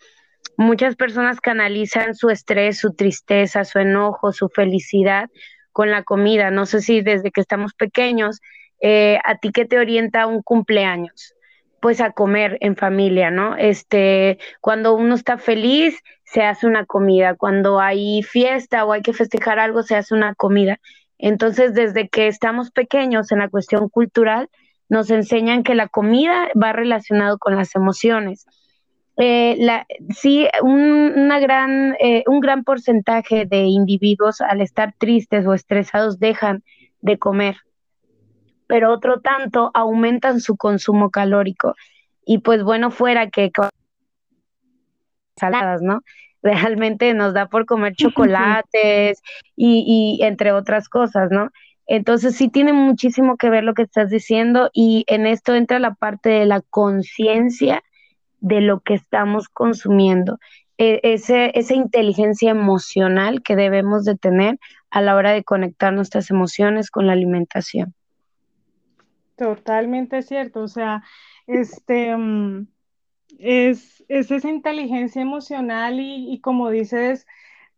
Muchas 0.56 0.96
personas 0.96 1.40
canalizan 1.40 2.14
su 2.14 2.30
estrés, 2.30 2.78
su 2.78 2.94
tristeza, 2.94 3.64
su 3.64 3.78
enojo, 3.78 4.32
su 4.32 4.48
felicidad 4.48 5.30
con 5.72 5.90
la 5.90 6.02
comida. 6.02 6.50
No 6.50 6.66
sé 6.66 6.80
si 6.80 7.00
desde 7.00 7.30
que 7.30 7.40
estamos 7.40 7.74
pequeños, 7.74 8.40
eh, 8.80 9.18
¿a 9.24 9.38
ti 9.38 9.50
qué 9.52 9.64
te 9.64 9.78
orienta 9.78 10.26
un 10.26 10.42
cumpleaños? 10.42 11.34
Pues 11.80 12.00
a 12.00 12.12
comer 12.12 12.58
en 12.60 12.76
familia, 12.76 13.30
¿no? 13.30 13.56
Este, 13.56 14.38
cuando 14.60 14.94
uno 14.94 15.14
está 15.14 15.38
feliz, 15.38 16.00
se 16.24 16.42
hace 16.42 16.66
una 16.66 16.86
comida. 16.86 17.34
Cuando 17.34 17.80
hay 17.80 18.22
fiesta 18.22 18.84
o 18.84 18.92
hay 18.92 19.02
que 19.02 19.12
festejar 19.12 19.58
algo, 19.58 19.82
se 19.82 19.96
hace 19.96 20.14
una 20.14 20.34
comida. 20.34 20.80
Entonces, 21.18 21.74
desde 21.74 22.08
que 22.08 22.26
estamos 22.28 22.70
pequeños 22.70 23.30
en 23.32 23.38
la 23.38 23.48
cuestión 23.48 23.88
cultural, 23.88 24.48
nos 24.88 25.10
enseñan 25.10 25.62
que 25.62 25.74
la 25.74 25.88
comida 25.88 26.48
va 26.60 26.72
relacionado 26.72 27.38
con 27.38 27.56
las 27.56 27.74
emociones 27.74 28.46
eh, 29.16 29.56
la, 29.60 29.86
sí, 30.10 30.48
un, 30.62 31.12
una 31.16 31.38
gran, 31.38 31.94
eh, 32.00 32.24
un 32.26 32.40
gran 32.40 32.64
porcentaje 32.64 33.46
de 33.46 33.62
individuos 33.62 34.40
al 34.40 34.60
estar 34.60 34.94
tristes 34.98 35.46
o 35.46 35.54
estresados 35.54 36.18
dejan 36.18 36.64
de 37.00 37.18
comer, 37.18 37.56
pero 38.66 38.92
otro 38.92 39.20
tanto 39.20 39.70
aumentan 39.74 40.40
su 40.40 40.56
consumo 40.56 41.10
calórico. 41.10 41.74
Y 42.26 42.38
pues 42.38 42.64
bueno, 42.64 42.90
fuera 42.90 43.30
que 43.30 43.52
saladas, 45.36 45.82
¿no? 45.82 46.02
Realmente 46.42 47.14
nos 47.14 47.34
da 47.34 47.46
por 47.46 47.66
comer 47.66 47.94
chocolates 47.96 49.22
y, 49.56 50.18
y 50.18 50.24
entre 50.24 50.52
otras 50.52 50.88
cosas, 50.88 51.30
¿no? 51.30 51.50
Entonces 51.86 52.36
sí 52.36 52.48
tiene 52.48 52.72
muchísimo 52.72 53.36
que 53.36 53.50
ver 53.50 53.64
lo 53.64 53.74
que 53.74 53.82
estás 53.82 54.10
diciendo 54.10 54.70
y 54.72 55.04
en 55.06 55.26
esto 55.26 55.54
entra 55.54 55.78
la 55.78 55.94
parte 55.94 56.30
de 56.30 56.46
la 56.46 56.62
conciencia 56.62 57.82
de 58.40 58.60
lo 58.60 58.80
que 58.80 58.94
estamos 58.94 59.48
consumiendo, 59.48 60.38
e, 60.76 61.00
esa 61.02 61.74
inteligencia 61.74 62.50
emocional 62.50 63.42
que 63.42 63.56
debemos 63.56 64.04
de 64.04 64.16
tener 64.16 64.58
a 64.90 65.00
la 65.00 65.14
hora 65.14 65.32
de 65.32 65.44
conectar 65.44 65.92
nuestras 65.92 66.30
emociones 66.30 66.90
con 66.90 67.06
la 67.06 67.12
alimentación. 67.12 67.94
Totalmente 69.36 70.22
cierto, 70.22 70.60
o 70.60 70.68
sea, 70.68 71.02
este 71.46 72.14
mm, 73.38 74.02
es, 74.08 74.30
esa 74.30 74.48
inteligencia 74.50 75.22
emocional 75.22 76.00
y, 76.00 76.32
y 76.32 76.40
como 76.40 76.70
dices, 76.70 77.26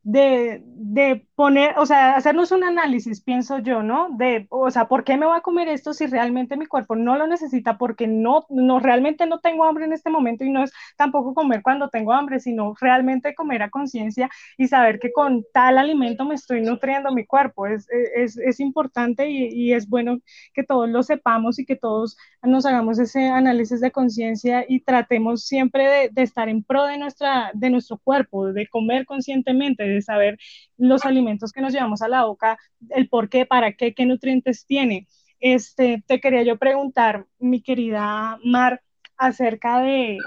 de, 0.08 0.62
de, 0.64 1.26
poner, 1.34 1.76
o 1.78 1.84
sea, 1.84 2.14
hacernos 2.14 2.52
un 2.52 2.62
análisis, 2.62 3.20
pienso 3.20 3.58
yo, 3.58 3.82
¿no? 3.82 4.08
De, 4.16 4.46
o 4.50 4.70
sea, 4.70 4.86
¿por 4.86 5.02
qué 5.02 5.16
me 5.16 5.26
voy 5.26 5.36
a 5.36 5.40
comer 5.40 5.66
esto 5.66 5.92
si 5.92 6.06
realmente 6.06 6.56
mi 6.56 6.66
cuerpo 6.66 6.94
no 6.94 7.18
lo 7.18 7.26
necesita? 7.26 7.76
Porque 7.76 8.06
no, 8.06 8.46
no, 8.48 8.78
realmente 8.78 9.26
no 9.26 9.40
tengo 9.40 9.64
hambre 9.64 9.84
en 9.84 9.92
este 9.92 10.08
momento 10.08 10.44
y 10.44 10.50
no 10.50 10.62
es 10.62 10.72
tampoco 10.96 11.34
comer 11.34 11.60
cuando 11.60 11.88
tengo 11.88 12.12
hambre, 12.12 12.38
sino 12.38 12.75
realmente 12.80 13.34
comer 13.34 13.62
a 13.64 13.70
conciencia 13.70 14.30
y 14.56 14.68
saber 14.68 15.00
que 15.00 15.10
con 15.10 15.44
tal 15.52 15.76
alimento 15.76 16.25
me 16.25 16.36
estoy 16.36 16.62
nutriendo 16.62 17.10
mi 17.10 17.26
cuerpo. 17.26 17.66
Es, 17.66 17.88
es, 18.14 18.36
es 18.38 18.60
importante 18.60 19.28
y, 19.28 19.48
y, 19.48 19.72
es 19.72 19.88
bueno 19.88 20.20
que 20.54 20.62
todos 20.62 20.88
lo 20.88 21.02
sepamos 21.02 21.58
y 21.58 21.66
que 21.66 21.75
todos 21.75 22.16
nos 22.42 22.64
hagamos 22.64 23.00
ese 23.00 23.26
análisis 23.26 23.80
de 23.80 23.90
conciencia 23.90 24.64
y 24.68 24.80
tratemos 24.82 25.44
siempre 25.44 25.88
de, 25.88 26.08
de, 26.12 26.22
estar 26.22 26.48
en 26.48 26.62
pro 26.62 26.84
de, 26.84 26.96
nuestra, 26.96 27.50
de 27.54 27.70
nuestro 27.70 27.98
cuerpo, 27.98 28.52
de 28.52 28.68
comer 28.68 29.04
conscientemente, 29.04 29.95
saber 30.02 30.38
los 30.76 31.04
alimentos 31.04 31.52
que 31.52 31.60
nos 31.60 31.72
llevamos 31.72 32.02
a 32.02 32.08
la 32.08 32.24
boca, 32.24 32.58
el 32.90 33.08
por 33.08 33.28
qué, 33.28 33.46
para 33.46 33.72
qué, 33.72 33.94
qué 33.94 34.06
nutrientes 34.06 34.66
tiene. 34.66 35.06
Este, 35.40 36.02
te 36.06 36.20
quería 36.20 36.42
yo 36.42 36.56
preguntar, 36.56 37.26
mi 37.38 37.60
querida 37.60 38.38
Mar, 38.42 38.82
acerca 39.16 39.80
de 39.80 40.18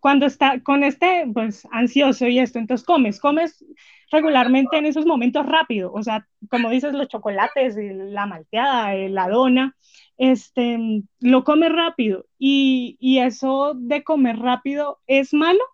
cuando 0.00 0.26
está 0.26 0.60
con 0.60 0.84
este, 0.84 1.24
pues, 1.32 1.66
ansioso 1.72 2.28
y 2.28 2.38
esto, 2.38 2.60
entonces 2.60 2.86
comes, 2.86 3.18
comes 3.18 3.64
regularmente 4.12 4.76
en 4.76 4.86
esos 4.86 5.04
momentos 5.04 5.44
rápido, 5.44 5.92
o 5.92 6.00
sea, 6.00 6.28
como 6.48 6.70
dices, 6.70 6.92
los 6.92 7.08
chocolates, 7.08 7.76
la 7.76 8.26
malteada, 8.26 8.94
la 8.94 9.28
dona, 9.28 9.76
este, 10.16 11.02
lo 11.18 11.42
comes 11.42 11.72
rápido 11.72 12.26
y, 12.38 12.96
y 13.00 13.18
eso 13.18 13.74
de 13.74 14.04
comer 14.04 14.38
rápido 14.38 15.00
es 15.08 15.34
malo. 15.34 15.64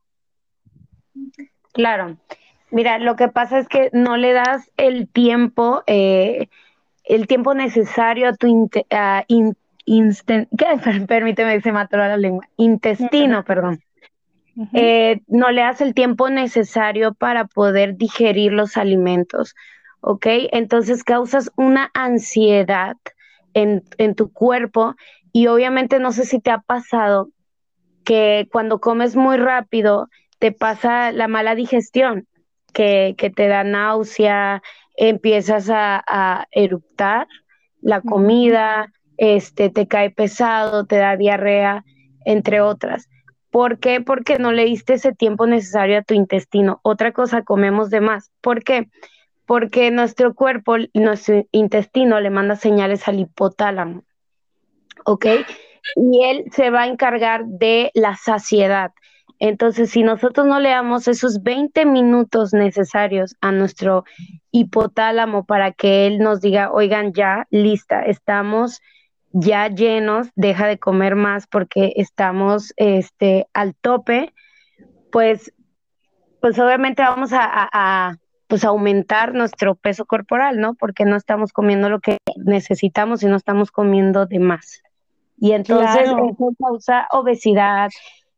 Claro, 1.75 2.17
Mira, 2.73 2.99
lo 2.99 3.17
que 3.17 3.29
pasa 3.29 3.59
es 3.59 3.69
que 3.69 3.91
no 3.93 4.17
le 4.17 4.33
das 4.33 4.71
el 4.79 5.07
tiempo, 5.07 5.83
eh, 5.87 6.49
el 7.05 7.27
tiempo 7.27 7.53
necesario 7.53 8.31
a 8.31 8.33
tu 8.33 8.47
permíteme, 11.07 11.61
se 11.61 11.71
mató 11.71 11.99
la 11.99 12.17
lengua, 12.17 12.49
intestino, 12.57 13.45
perdón. 13.45 13.81
Eh, 14.73 15.21
no 15.29 15.51
le 15.51 15.61
das 15.61 15.83
el 15.83 15.93
tiempo 15.93 16.31
necesario 16.31 17.13
para 17.13 17.45
poder 17.45 17.97
digerir 17.97 18.53
los 18.55 18.79
alimentos, 18.79 19.55
¿ok? 20.01 20.27
Entonces 20.53 21.05
causas 21.05 21.53
una 21.57 21.91
ansiedad 21.93 22.97
en, 23.53 23.83
en 23.99 24.15
tu 24.15 24.33
cuerpo 24.33 24.95
y 25.31 25.49
obviamente 25.49 25.99
no 25.99 26.11
sé 26.13 26.25
si 26.25 26.41
te 26.41 26.51
ha 26.51 26.59
pasado 26.59 27.29
que 28.05 28.49
cuando 28.51 28.81
comes 28.81 29.15
muy 29.15 29.37
rápido 29.37 30.09
te 30.39 30.53
pasa 30.53 31.13
la 31.13 31.29
mala 31.29 31.55
digestión 31.55 32.27
que, 32.73 33.15
te 33.35 33.49
da 33.49 33.65
náusea, 33.65 34.63
empiezas 34.97 35.71
a, 35.71 36.03
a 36.07 36.47
eruptar 36.51 37.27
la 37.81 38.01
comida, 38.01 38.93
este, 39.17 39.71
te 39.71 39.87
cae 39.87 40.11
pesado, 40.11 40.87
te 40.87 40.97
da 40.97 41.17
diarrea, 41.17 41.85
entre 42.25 42.61
otras. 42.61 43.09
¿Por 43.51 43.79
qué? 43.79 44.01
Porque 44.01 44.39
no 44.39 44.53
le 44.53 44.65
diste 44.65 44.95
ese 44.95 45.13
tiempo 45.13 45.47
necesario 45.47 45.99
a 45.99 46.03
tu 46.03 46.15
intestino. 46.15 46.81
Otra 46.83 47.13
cosa, 47.13 47.43
comemos 47.43 47.91
de 47.91 48.01
más. 48.01 48.31
¿Por 48.41 48.65
qué? 48.65 48.89
Porque 49.45 49.91
nuestro 49.91 50.35
cuerpo, 50.35 50.77
nuestro 50.95 51.45
intestino 51.51 52.21
le 52.21 52.31
manda 52.31 52.57
señales 52.57 53.07
al 53.09 53.21
hipotálamo. 53.21 54.05
¿Ok? 55.05 55.27
y 55.97 56.25
él 56.25 56.45
se 56.53 56.71
va 56.71 56.83
a 56.83 56.87
encargar 56.87 57.45
de 57.45 57.91
la 57.95 58.17
saciedad. 58.17 58.93
Entonces, 59.45 59.91
si 59.91 60.05
nosotros 60.05 60.47
no 60.47 60.61
le 60.61 60.69
damos 60.69 61.09
esos 61.09 61.43
20 61.43 61.85
minutos 61.85 62.53
necesarios 62.53 63.35
a 63.41 63.51
nuestro 63.51 64.05
hipotálamo 64.53 65.47
para 65.47 65.73
que 65.73 66.07
él 66.07 66.21
nos 66.21 66.41
diga, 66.41 66.71
oigan, 66.71 67.13
ya, 67.13 67.49
lista, 67.51 68.05
estamos 68.05 68.81
ya 69.33 69.67
llenos, 69.67 70.29
deja 70.37 70.69
de 70.69 70.79
comer 70.79 71.17
más 71.17 71.49
porque 71.49 71.93
estamos 71.97 72.73
este, 72.77 73.49
al 73.53 73.75
tope, 73.75 74.33
pues, 75.11 75.53
pues 76.41 76.57
obviamente 76.61 77.03
vamos 77.03 77.31
a, 77.33 78.17
pues 78.47 78.65
aumentar 78.65 79.35
nuestro 79.35 79.75
peso 79.75 80.05
corporal, 80.05 80.61
¿no? 80.61 80.75
Porque 80.75 81.05
no 81.05 81.17
estamos 81.17 81.53
comiendo 81.53 81.91
lo 81.91 81.99
que 81.99 82.19
necesitamos 82.37 83.25
y 83.25 83.27
no 83.27 83.35
estamos 83.35 83.73
comiendo 83.73 84.25
de 84.25 84.39
más. 84.39 84.85
Y 85.37 85.51
entonces 85.51 86.03
eso 86.03 86.37
causa 86.63 87.09
obesidad, 87.11 87.91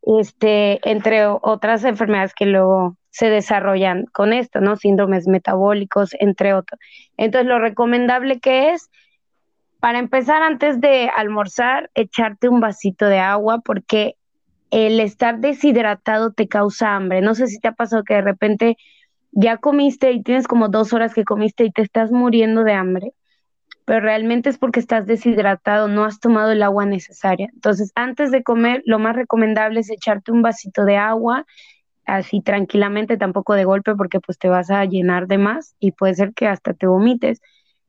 este, 0.07 0.81
entre 0.89 1.27
otras 1.27 1.85
enfermedades 1.85 2.35
que 2.35 2.47
luego 2.47 2.97
se 3.11 3.31
desarrollan 3.31 4.07
con 4.07 4.33
esto, 4.33 4.61
¿no? 4.61 4.77
Síndromes 4.77 5.27
metabólicos, 5.27 6.11
entre 6.19 6.53
otros. 6.53 6.81
Entonces, 7.17 7.49
lo 7.49 7.59
recomendable 7.59 8.41
que 8.41 8.71
es, 8.73 8.91
para 9.81 9.99
empezar, 9.99 10.43
antes 10.43 10.81
de 10.81 11.11
almorzar, 11.15 11.91
echarte 11.95 12.49
un 12.49 12.61
vasito 12.61 13.07
de 13.07 13.19
agua, 13.19 13.61
porque 13.65 14.17
el 14.71 14.99
estar 15.01 15.39
deshidratado 15.39 16.33
te 16.33 16.49
causa 16.49 16.97
hambre. 16.97 17.21
No 17.21 17.35
sé 17.35 17.47
si 17.47 17.61
te 17.61 17.69
ha 17.69 17.73
pasado 17.73 18.03
que 18.03 18.15
de 18.15 18.23
repente 18.23 18.77
ya 19.31 19.59
comiste 19.59 20.13
y 20.13 20.23
tienes 20.23 20.49
como 20.49 20.69
dos 20.69 20.93
horas 20.93 21.15
que 21.15 21.25
comiste 21.25 21.65
y 21.65 21.71
te 21.71 21.83
estás 21.83 22.11
muriendo 22.11 22.65
de 22.65 22.73
hambre 22.73 23.13
pero 23.85 24.01
realmente 24.01 24.49
es 24.49 24.59
porque 24.59 24.81
estás 24.81 25.07
deshidratado, 25.07 25.89
no 25.89 26.05
has 26.05 26.19
tomado 26.19 26.53
el 26.53 26.63
agua 26.63 26.87
necesaria. 26.87 27.51
Entonces, 27.53 27.93
antes 27.95 28.31
de 28.31 28.43
comer, 28.43 28.83
lo 28.87 28.99
más 28.99 29.15
recomendable 29.15 29.81
es 29.81 29.91
echarte 29.91 30.33
un 30.33 30.43
vasito 30.43 30.85
de 30.85 30.97
agua, 30.97 31.45
así 32.07 32.41
tranquilamente, 32.41 33.17
tampoco 33.17 33.55
de 33.55 33.65
golpe, 33.65 33.95
porque 33.95 34.21
pues 34.21 34.39
te 34.39 34.49
vas 34.49 34.71
a 34.71 34.85
llenar 34.85 35.27
de 35.27 35.39
más 35.39 35.77
y 35.81 35.93
puede 35.93 36.15
ser 36.15 36.33
que 36.33 36.47
hasta 36.47 36.73
te 36.73 36.87
vomites. 36.87 37.43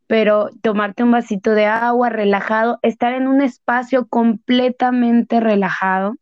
Pero 0.08 0.50
tomarte 0.62 1.04
un 1.04 1.12
vasito 1.12 1.52
de 1.52 1.66
agua 1.66 2.10
relajado, 2.10 2.78
estar 2.82 3.14
en 3.14 3.28
un 3.28 3.42
espacio 3.42 4.08
completamente 4.08 5.40
relajado, 5.40 6.18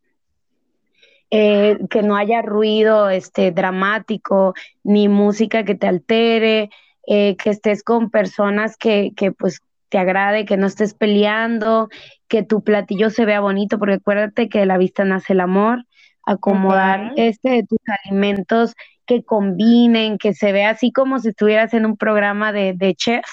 eh, 1.31 1.79
que 1.89 2.03
no 2.03 2.15
haya 2.15 2.43
ruido 2.43 3.09
este, 3.09 3.51
dramático, 3.51 4.53
ni 4.83 5.09
música 5.09 5.65
que 5.65 5.73
te 5.73 5.87
altere, 5.87 6.69
eh, 7.07 7.35
que 7.37 7.49
estés 7.49 7.83
con 7.83 8.09
personas 8.09 8.77
que, 8.77 9.11
que 9.15 9.31
pues 9.31 9.61
te 9.89 9.97
agrade, 9.97 10.45
que 10.45 10.57
no 10.57 10.67
estés 10.67 10.93
peleando, 10.93 11.89
que 12.27 12.43
tu 12.43 12.63
platillo 12.63 13.09
se 13.09 13.25
vea 13.25 13.41
bonito, 13.41 13.77
porque 13.77 13.95
acuérdate 13.95 14.49
que 14.49 14.59
de 14.59 14.65
la 14.65 14.77
vista 14.77 15.05
nace 15.05 15.33
el 15.33 15.39
amor, 15.39 15.85
acomodar 16.25 17.11
este 17.15 17.49
de 17.49 17.63
tus 17.63 17.79
alimentos 18.03 18.73
que 19.05 19.23
combinen, 19.23 20.17
que 20.17 20.33
se 20.33 20.51
vea 20.51 20.71
así 20.71 20.91
como 20.91 21.19
si 21.19 21.29
estuvieras 21.29 21.73
en 21.73 21.85
un 21.85 21.97
programa 21.97 22.51
de, 22.51 22.73
de 22.73 22.95
chef 22.95 23.25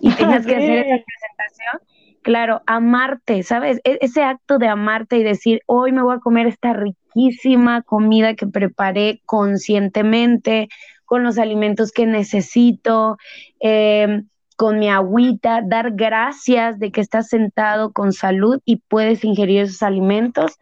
y 0.00 0.10
tengas 0.16 0.46
que 0.46 0.56
hacer 0.56 0.78
esa 0.86 1.04
presentación. 1.04 1.88
Claro, 2.22 2.62
amarte, 2.66 3.42
¿sabes? 3.42 3.80
E, 3.84 3.98
ese 4.00 4.22
acto 4.22 4.58
de 4.58 4.68
amarte 4.68 5.18
y 5.18 5.22
decir, 5.22 5.60
hoy 5.66 5.92
me 5.92 6.02
voy 6.02 6.16
a 6.16 6.20
comer 6.20 6.46
esta 6.46 6.72
riquísima 6.72 7.82
comida 7.82 8.34
que 8.34 8.46
preparé 8.46 9.20
conscientemente, 9.26 10.68
con 11.04 11.22
los 11.22 11.38
alimentos 11.38 11.92
que 11.92 12.06
necesito, 12.06 13.16
em, 13.60 14.28
con 14.56 14.78
mi 14.78 14.88
agüita, 14.88 15.62
dar 15.64 15.92
gracias 15.92 16.78
de 16.78 16.92
que 16.92 17.00
estás 17.00 17.28
sentado 17.28 17.92
con 17.92 18.12
salud 18.12 18.60
y 18.64 18.76
puedes 18.76 19.24
ingerir 19.24 19.62
esos 19.62 19.82
alimentos 19.82 20.58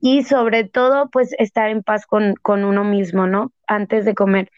y 0.00 0.22
sobre 0.24 0.64
todo 0.64 1.08
pues 1.10 1.34
estar 1.38 1.70
en 1.70 1.82
paz 1.82 2.06
con, 2.06 2.34
con 2.42 2.64
uno 2.64 2.84
mismo, 2.84 3.26
¿no? 3.26 3.52
Antes 3.66 4.04
de 4.04 4.14
comer. 4.14 4.50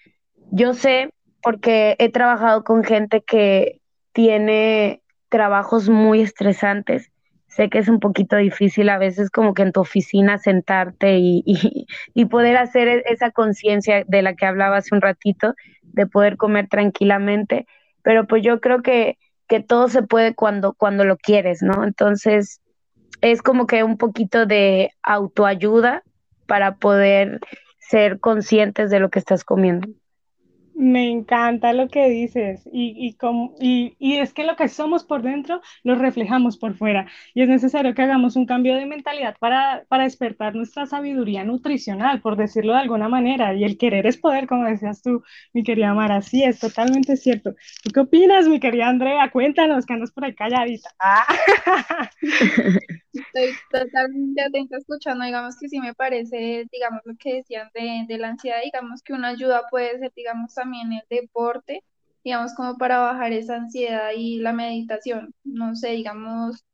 Yo 0.50 0.74
sé 0.74 1.10
porque 1.42 1.94
he 1.98 2.10
trabajado 2.10 2.64
con 2.64 2.82
gente 2.82 3.22
que 3.22 3.80
tiene 4.12 5.02
trabajos 5.28 5.88
muy 5.88 6.22
estresantes 6.22 7.12
sé 7.48 7.68
que 7.68 7.78
es 7.78 7.88
un 7.88 7.98
poquito 7.98 8.36
difícil 8.36 8.88
a 8.88 8.98
veces 8.98 9.30
como 9.30 9.54
que 9.54 9.62
en 9.62 9.72
tu 9.72 9.80
oficina 9.80 10.38
sentarte 10.38 11.18
y, 11.18 11.42
y, 12.14 12.24
poder 12.26 12.56
hacer 12.56 12.88
e-, 12.88 13.02
esa 13.06 13.30
conciencia 13.30 14.04
de 14.06 14.22
la 14.22 14.34
que 14.34 14.46
hablaba 14.46 14.76
hace 14.76 14.94
un 14.94 15.00
ratito, 15.00 15.54
de 15.82 16.06
poder 16.06 16.36
comer 16.36 16.68
tranquilamente, 16.68 17.66
pero 18.02 18.26
pues 18.26 18.42
yo 18.42 18.60
creo 18.60 18.82
que, 18.82 19.18
que 19.48 19.60
todo 19.60 19.88
se 19.88 20.02
puede 20.02 20.34
cuando, 20.34 20.74
cuando 20.74 21.04
lo 21.04 21.16
quieres, 21.16 21.62
¿no? 21.62 21.84
Entonces 21.84 22.60
es 23.20 23.42
como 23.42 23.66
que 23.66 23.82
un 23.82 23.96
poquito 23.96 24.46
de 24.46 24.92
autoayuda 25.02 26.04
para 26.46 26.76
poder 26.76 27.40
ser 27.78 28.20
conscientes 28.20 28.90
de 28.90 29.00
lo 29.00 29.10
que 29.10 29.18
estás 29.18 29.44
comiendo. 29.44 29.88
Me 30.80 31.10
encanta 31.10 31.72
lo 31.72 31.88
que 31.88 32.08
dices 32.08 32.62
y, 32.72 32.94
y, 33.08 33.16
y, 33.60 33.96
y, 33.98 34.16
es 34.18 34.32
que 34.32 34.44
lo 34.44 34.54
que 34.54 34.68
somos 34.68 35.02
por 35.02 35.22
dentro 35.22 35.60
lo 35.82 35.96
reflejamos 35.96 36.56
por 36.56 36.76
fuera 36.76 37.08
y 37.34 37.42
es 37.42 37.48
necesario 37.48 37.94
que 37.94 38.02
hagamos 38.02 38.36
un 38.36 38.46
cambio 38.46 38.76
de 38.76 38.86
mentalidad 38.86 39.36
para, 39.40 39.84
para 39.88 40.04
despertar 40.04 40.54
nuestra 40.54 40.86
sabiduría 40.86 41.42
nutricional, 41.42 42.20
por 42.20 42.36
decirlo 42.36 42.74
de 42.74 42.78
alguna 42.78 43.08
manera, 43.08 43.54
y 43.54 43.64
el 43.64 43.76
querer 43.76 44.06
es 44.06 44.18
poder, 44.18 44.46
como 44.46 44.66
decías 44.66 45.02
tú, 45.02 45.24
mi 45.52 45.64
querida 45.64 45.94
Mara, 45.94 46.22
sí, 46.22 46.44
es 46.44 46.60
totalmente 46.60 47.16
cierto. 47.16 47.54
¿Tú 47.82 47.90
qué 47.92 47.98
opinas, 48.00 48.46
mi 48.46 48.60
querida 48.60 48.86
Andrea? 48.88 49.30
Cuéntanos, 49.32 49.84
que 49.84 49.94
andas 49.94 50.12
por 50.12 50.24
ahí 50.26 50.34
calladita. 50.36 50.90
Ah. 51.00 51.26
Estoy 53.12 53.60
totalmente 53.70 54.42
atenta 54.42 54.76
escuchando, 54.78 55.24
digamos 55.24 55.56
que 55.58 55.68
sí 55.68 55.80
me 55.80 55.94
parece, 55.94 56.66
digamos, 56.70 57.00
lo 57.04 57.14
que 57.16 57.34
decían 57.36 57.70
de, 57.74 58.04
de 58.06 58.18
la 58.18 58.28
ansiedad, 58.28 58.58
digamos 58.64 59.02
que 59.02 59.12
una 59.14 59.28
ayuda 59.28 59.66
puede 59.70 59.98
ser, 59.98 60.12
digamos, 60.14 60.54
también 60.54 60.92
el 60.92 61.02
deporte, 61.10 61.82
digamos, 62.24 62.54
como 62.54 62.76
para 62.78 62.98
bajar 62.98 63.32
esa 63.32 63.56
ansiedad 63.56 64.10
y 64.16 64.38
la 64.40 64.52
meditación. 64.52 65.34
No 65.44 65.74
sé, 65.76 65.90
digamos, 65.92 66.64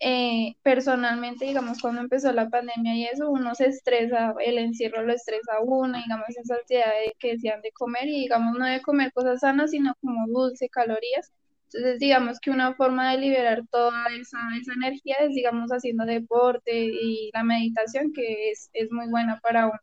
eh, 0.00 0.54
personalmente, 0.62 1.46
digamos, 1.46 1.80
cuando 1.80 2.00
empezó 2.02 2.32
la 2.32 2.48
pandemia 2.50 2.96
y 2.96 3.04
eso, 3.06 3.30
uno 3.30 3.54
se 3.54 3.66
estresa, 3.68 4.34
el 4.40 4.58
encierro 4.58 5.02
lo 5.04 5.12
estresa 5.14 5.54
a 5.58 5.62
uno, 5.62 5.98
digamos, 5.98 6.28
esa 6.30 6.56
ansiedad 6.56 6.86
de 7.04 7.14
que 7.18 7.32
decían 7.34 7.62
de 7.62 7.72
comer 7.72 8.08
y, 8.08 8.20
digamos, 8.22 8.58
no 8.58 8.66
de 8.66 8.82
comer 8.82 9.12
cosas 9.12 9.40
sanas, 9.40 9.70
sino 9.72 9.94
como 10.02 10.26
dulce, 10.28 10.68
calorías. 10.70 11.32
Entonces, 11.72 12.00
digamos 12.00 12.40
que 12.40 12.50
una 12.50 12.74
forma 12.74 13.12
de 13.12 13.18
liberar 13.18 13.62
toda 13.70 14.06
esa, 14.20 14.38
esa 14.60 14.72
energía 14.72 15.16
es, 15.20 15.30
digamos, 15.34 15.70
haciendo 15.70 16.04
deporte 16.04 16.72
y 16.74 17.30
la 17.32 17.44
meditación, 17.44 18.12
que 18.12 18.50
es, 18.50 18.70
es 18.72 18.90
muy 18.90 19.08
buena 19.08 19.38
para 19.40 19.66
uno. 19.66 19.78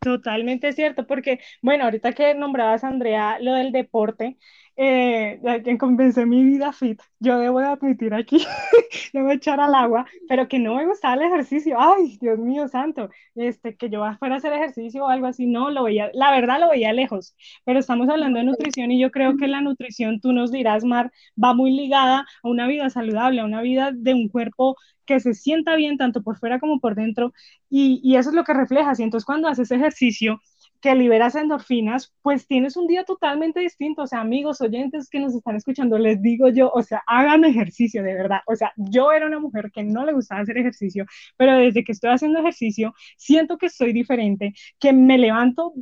Totalmente 0.00 0.72
cierto, 0.72 1.08
porque, 1.08 1.40
bueno, 1.60 1.84
ahorita 1.84 2.12
que 2.12 2.32
nombrabas, 2.34 2.84
Andrea, 2.84 3.38
lo 3.40 3.54
del 3.54 3.72
deporte, 3.72 4.38
eh, 4.80 5.40
quien 5.64 5.76
convence 5.76 6.24
mi 6.24 6.44
vida 6.44 6.72
fit, 6.72 7.00
yo 7.18 7.38
debo 7.40 7.58
admitir 7.58 8.14
aquí, 8.14 8.46
debo 9.12 9.32
echar 9.32 9.58
al 9.60 9.74
agua, 9.74 10.06
pero 10.28 10.46
que 10.46 10.60
no 10.60 10.76
me 10.76 10.86
gustaba 10.86 11.14
el 11.14 11.22
ejercicio, 11.22 11.76
ay, 11.80 12.16
Dios 12.20 12.38
mío 12.38 12.68
santo, 12.68 13.10
este, 13.34 13.76
que 13.76 13.90
yo 13.90 14.04
fuera 14.20 14.36
a 14.36 14.38
hacer 14.38 14.52
ejercicio 14.52 15.04
o 15.04 15.08
algo 15.08 15.26
así, 15.26 15.46
no, 15.48 15.70
lo 15.70 15.82
veía, 15.82 16.10
la 16.14 16.30
verdad 16.30 16.60
lo 16.60 16.70
veía 16.70 16.92
lejos, 16.92 17.34
pero 17.64 17.80
estamos 17.80 18.08
hablando 18.08 18.38
de 18.38 18.44
nutrición 18.44 18.92
y 18.92 19.00
yo 19.00 19.10
creo 19.10 19.36
que 19.36 19.48
la 19.48 19.60
nutrición, 19.62 20.20
tú 20.20 20.32
nos 20.32 20.52
dirás, 20.52 20.84
Mar, 20.84 21.10
va 21.42 21.54
muy 21.54 21.72
ligada 21.72 22.20
a 22.44 22.48
una 22.48 22.68
vida 22.68 22.88
saludable, 22.88 23.40
a 23.40 23.44
una 23.44 23.60
vida 23.62 23.90
de 23.92 24.14
un 24.14 24.28
cuerpo 24.28 24.76
que 25.06 25.18
se 25.20 25.34
sienta 25.34 25.74
bien 25.74 25.96
tanto 25.96 26.22
por 26.22 26.38
fuera 26.38 26.60
como 26.60 26.78
por 26.80 26.94
dentro 26.94 27.32
y, 27.68 28.00
y 28.04 28.16
eso 28.16 28.30
es 28.30 28.36
lo 28.36 28.44
que 28.44 28.54
reflejas 28.54 29.00
y 29.00 29.02
entonces 29.02 29.24
cuando 29.24 29.48
haces 29.48 29.70
ejercicio, 29.72 30.40
que 30.80 30.94
liberas 30.94 31.34
endorfinas, 31.34 32.14
pues 32.22 32.46
tienes 32.46 32.76
un 32.76 32.86
día 32.86 33.04
totalmente 33.04 33.60
distinto. 33.60 34.02
O 34.02 34.06
sea, 34.06 34.20
amigos, 34.20 34.60
oyentes 34.60 35.08
que 35.10 35.20
nos 35.20 35.34
están 35.34 35.56
escuchando, 35.56 35.98
les 35.98 36.22
digo 36.22 36.48
yo, 36.48 36.70
o 36.72 36.82
sea, 36.82 37.02
hagan 37.06 37.44
ejercicio 37.44 38.02
de 38.02 38.14
verdad. 38.14 38.40
O 38.46 38.56
sea, 38.56 38.72
yo 38.76 39.12
era 39.12 39.26
una 39.26 39.40
mujer 39.40 39.70
que 39.72 39.84
no 39.84 40.04
le 40.04 40.12
gustaba 40.12 40.42
hacer 40.42 40.58
ejercicio, 40.58 41.06
pero 41.36 41.56
desde 41.56 41.84
que 41.84 41.92
estoy 41.92 42.10
haciendo 42.10 42.40
ejercicio, 42.40 42.94
siento 43.16 43.58
que 43.58 43.68
soy 43.70 43.92
diferente, 43.92 44.54
que 44.78 44.92
me 44.92 45.18
levanto 45.18 45.72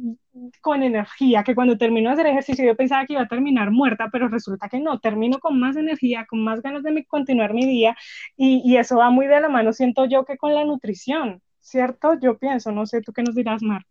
con 0.60 0.82
energía, 0.82 1.42
que 1.44 1.54
cuando 1.54 1.78
termino 1.78 2.10
de 2.10 2.14
hacer 2.14 2.26
ejercicio 2.26 2.64
yo 2.64 2.76
pensaba 2.76 3.06
que 3.06 3.14
iba 3.14 3.22
a 3.22 3.28
terminar 3.28 3.70
muerta, 3.70 4.08
pero 4.12 4.28
resulta 4.28 4.68
que 4.68 4.80
no, 4.80 5.00
termino 5.00 5.38
con 5.38 5.58
más 5.58 5.76
energía, 5.76 6.26
con 6.26 6.44
más 6.44 6.62
ganas 6.62 6.82
de 6.82 7.04
continuar 7.06 7.54
mi 7.54 7.66
día 7.66 7.96
y, 8.36 8.62
y 8.64 8.76
eso 8.76 8.96
va 8.98 9.10
muy 9.10 9.26
de 9.26 9.40
la 9.40 9.48
mano, 9.48 9.72
siento 9.72 10.06
yo 10.06 10.24
que 10.24 10.36
con 10.36 10.54
la 10.54 10.64
nutrición, 10.64 11.42
¿cierto? 11.60 12.18
Yo 12.20 12.38
pienso, 12.38 12.72
no 12.72 12.86
sé, 12.86 13.00
tú 13.02 13.12
qué 13.12 13.22
nos 13.22 13.34
dirás, 13.34 13.62
Mar. 13.62 13.82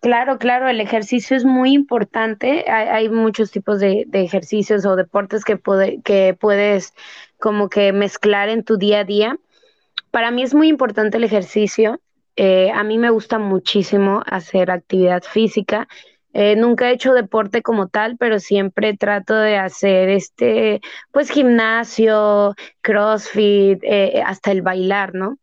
Claro, 0.00 0.38
claro, 0.38 0.68
el 0.68 0.80
ejercicio 0.80 1.36
es 1.36 1.44
muy 1.44 1.72
importante. 1.72 2.70
Hay, 2.70 3.08
muchos 3.08 3.50
tipos 3.50 3.80
de, 3.80 4.06
ejercicios 4.12 4.86
o 4.86 4.94
deportes 4.94 5.44
que, 5.44 5.60
que 6.04 6.36
puedes 6.38 6.94
como 7.38 7.68
que 7.68 7.92
mezclar 7.92 8.48
en 8.48 8.62
tu 8.62 8.76
día 8.76 9.00
a 9.00 9.04
día. 9.04 9.38
Para 10.10 10.30
mí 10.30 10.42
es 10.42 10.54
muy 10.54 10.68
importante 10.68 11.16
el 11.16 11.24
ejercicio. 11.24 12.00
Eh, 12.36 12.70
a 12.70 12.84
mí 12.84 12.98
me 12.98 13.10
gusta 13.10 13.40
muchísimo 13.40 14.22
hacer 14.24 14.70
actividad 14.70 15.24
física. 15.24 15.88
Eh, 16.32 16.54
nunca 16.54 16.88
he 16.88 16.94
hecho 16.94 17.12
deporte 17.14 17.62
como 17.62 17.88
tal, 17.88 18.16
pero 18.16 18.38
siempre 18.38 18.96
trato 18.96 19.34
de 19.34 19.56
hacer 19.56 20.10
este, 20.10 20.80
pues 21.10 21.30
gimnasio, 21.30 22.54
crossfit, 22.80 23.80
eh, 23.82 24.22
hasta 24.24 24.52
el 24.52 24.62
bailar, 24.62 25.14
¿no? 25.14 25.38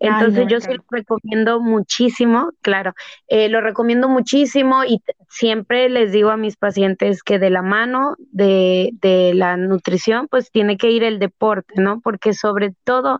Entonces 0.00 0.46
yo 0.48 0.60
sí 0.60 0.72
lo 0.72 0.84
recomiendo 0.90 1.60
muchísimo, 1.60 2.52
claro, 2.60 2.94
eh, 3.26 3.48
lo 3.48 3.60
recomiendo 3.60 4.08
muchísimo 4.08 4.84
y 4.84 5.02
siempre 5.28 5.88
les 5.88 6.12
digo 6.12 6.30
a 6.30 6.36
mis 6.36 6.56
pacientes 6.56 7.22
que 7.22 7.38
de 7.38 7.50
la 7.50 7.62
mano 7.62 8.14
de, 8.18 8.90
de 9.00 9.34
la 9.34 9.56
nutrición 9.56 10.28
pues 10.28 10.50
tiene 10.52 10.76
que 10.76 10.90
ir 10.90 11.02
el 11.02 11.18
deporte, 11.18 11.74
¿no? 11.80 12.00
Porque 12.00 12.32
sobre 12.32 12.74
todo 12.84 13.18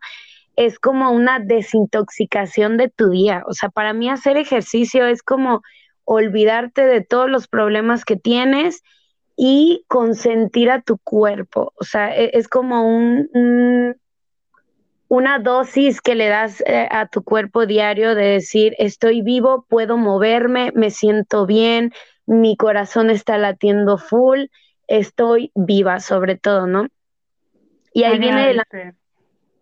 es 0.59 0.79
como 0.79 1.12
una 1.12 1.38
desintoxicación 1.38 2.77
de 2.77 2.88
tu 2.88 3.11
día. 3.11 3.45
O 3.47 3.53
sea, 3.53 3.69
para 3.69 3.93
mí 3.93 4.11
hacer 4.11 4.37
ejercicio 4.37 5.07
es 5.07 5.23
como 5.23 5.62
olvidarte 6.05 6.85
de 6.87 7.01
todos 7.01 7.31
los 7.31 7.49
problemas 7.49 8.05
que 8.05 8.17
tienes 8.17 8.83
y 9.37 9.85
consentir 9.87 10.71
a 10.71 10.83
tu 10.83 10.99
cuerpo. 10.99 11.73
O 11.77 11.85
sea, 11.85 12.17
e, 12.17 12.31
es, 12.33 12.49
como 12.49 12.88
un, 12.88 13.97
una 15.09 15.38
dosis 15.38 16.01
que 16.01 16.14
le 16.14 16.29
das 16.29 16.62
eh, 16.66 16.87
a 16.90 17.07
tu 17.07 17.25
cuerpo 17.25 17.66
diario 17.66 18.14
de 18.14 18.25
decir, 18.25 18.75
estoy 18.79 19.23
vivo, 19.23 19.66
puedo 19.68 19.97
moverme, 19.97 20.71
me 20.75 20.90
siento 20.90 21.47
bien, 21.47 21.92
mi 22.27 22.57
corazón 22.57 23.11
está 23.11 23.38
latiendo 23.38 23.97
full, 23.99 24.47
estoy 24.87 25.51
viva 25.55 26.01
sobre 26.01 26.37
todo, 26.37 26.66
¿no? 26.66 26.88
Y 27.92 28.05
ahí 28.05 28.18
viene 28.18 28.53
la, 28.53 28.64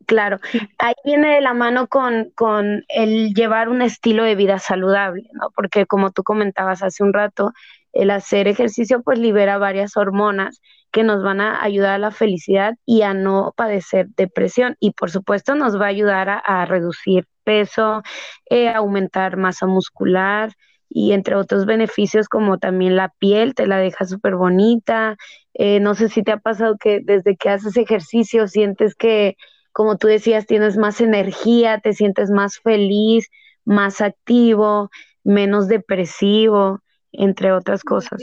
Claro, 0.06 0.38
ahí 0.78 0.94
viene 1.04 1.35
de 1.35 1.40
la 1.40 1.52
mano 1.52 1.88
con, 1.88 2.30
con 2.37 2.85
el 2.88 3.35
llevar 3.35 3.68
un 3.68 3.82
estilo 3.82 4.22
de 4.22 4.37
vida 4.37 4.61
saludable, 4.61 5.28
¿no? 5.32 5.50
Porque 5.50 5.85
como 5.87 6.12
tú 6.12 6.22
comentabas 6.22 6.85
hace 6.85 7.02
un 7.02 7.12
rato, 7.12 7.52
el 8.00 8.11
hacer 8.11 8.48
ejercicio 8.48 9.02
pues 9.02 9.18
libera 9.18 9.59
varias 9.59 9.96
hormonas 9.96 10.61
que 10.92 11.04
nos 11.04 11.22
van 11.22 11.40
a 11.40 11.62
ayudar 11.62 11.94
a 11.94 11.98
la 11.98 12.11
felicidad 12.11 12.74
y 12.85 13.02
a 13.02 13.14
no 13.14 13.52
padecer 13.56 14.09
depresión. 14.16 14.76
Y 14.80 14.92
por 14.92 15.11
supuesto 15.11 15.54
nos 15.54 15.80
va 15.80 15.87
a 15.87 15.88
ayudar 15.88 16.42
a, 16.44 16.64
reducir 16.66 17.26
peso, 17.44 18.02
eh, 18.50 18.68
aumentar 18.68 19.37
masa 19.37 19.66
muscular 19.66 20.52
y 20.88 21.12
entre 21.12 21.35
otros 21.35 21.66
beneficios 21.66 22.28
como 22.28 22.59
también 22.59 22.96
la 22.96 23.12
piel, 23.18 23.54
te 23.54 23.66
la 23.66 23.78
deja 23.78 24.04
súper 24.04 24.37
bonita. 24.37 25.16
Eh, 25.54 25.80
no 25.80 25.94
sé 25.94 26.09
si 26.09 26.22
te 26.22 26.32
ha 26.32 26.38
pasado 26.38 26.76
que 26.78 27.00
desde 27.02 27.37
que 27.37 27.50
haces 27.50 27.76
ejercicio 27.76 28.48
sientes 28.48 28.94
que 28.94 29.37
como 29.76 29.98
tú 29.98 30.06
decías, 30.06 30.46
tienes 30.46 30.78
más 30.78 31.02
energía, 31.02 31.80
te 31.80 31.92
sientes 31.92 32.30
más 32.30 32.59
feliz, 32.61 33.28
más 33.66 34.00
activo, 34.00 34.88
menos 35.22 35.68
depresivo, 35.68 36.80
entre 37.18 37.52
otras 37.52 37.83
cosas. 37.83 38.22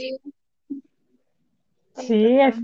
Sí, 1.95 2.39
es, 2.39 2.55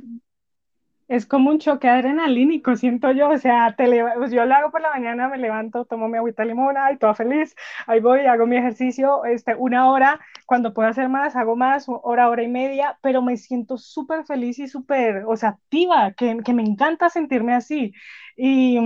es 1.10 1.26
como 1.26 1.50
un 1.50 1.58
choque 1.58 1.90
adrenalínico, 1.90 2.76
siento 2.76 3.12
yo, 3.12 3.30
o 3.30 3.38
sea, 3.38 3.76
te 3.76 3.86
pues 4.16 4.32
yo 4.32 4.46
lo 4.46 4.54
hago 4.54 4.72
por 4.72 4.82
la 4.82 4.92
mañana, 4.92 5.28
me 5.28 5.40
levanto, 5.40 5.86
tomo 5.86 6.08
mi 6.08 6.18
agüita 6.18 6.46
limona 6.46 6.92
y 6.92 6.98
toda 6.98 7.16
feliz, 7.16 7.56
ahí 7.88 8.00
voy, 8.00 8.22
hago 8.28 8.46
mi 8.46 8.58
ejercicio, 8.58 9.26
este, 9.26 9.56
una 9.56 9.90
hora, 9.90 10.20
cuando 10.46 10.72
puedo 10.72 10.88
hacer 10.88 11.10
más, 11.10 11.36
hago 11.36 11.56
más, 11.56 11.88
hora, 11.88 12.30
hora 12.30 12.44
y 12.44 12.48
media, 12.48 13.00
pero 13.02 13.24
me 13.24 13.38
siento 13.38 13.78
súper 13.78 14.24
feliz 14.26 14.60
y 14.60 14.68
súper, 14.68 15.24
o 15.28 15.36
sea, 15.36 15.50
activa, 15.50 16.14
que, 16.14 16.38
que, 16.46 16.54
me 16.54 16.62
encanta 16.64 17.10
sentirme 17.10 17.54
así. 17.56 17.92
Y, 18.38 18.78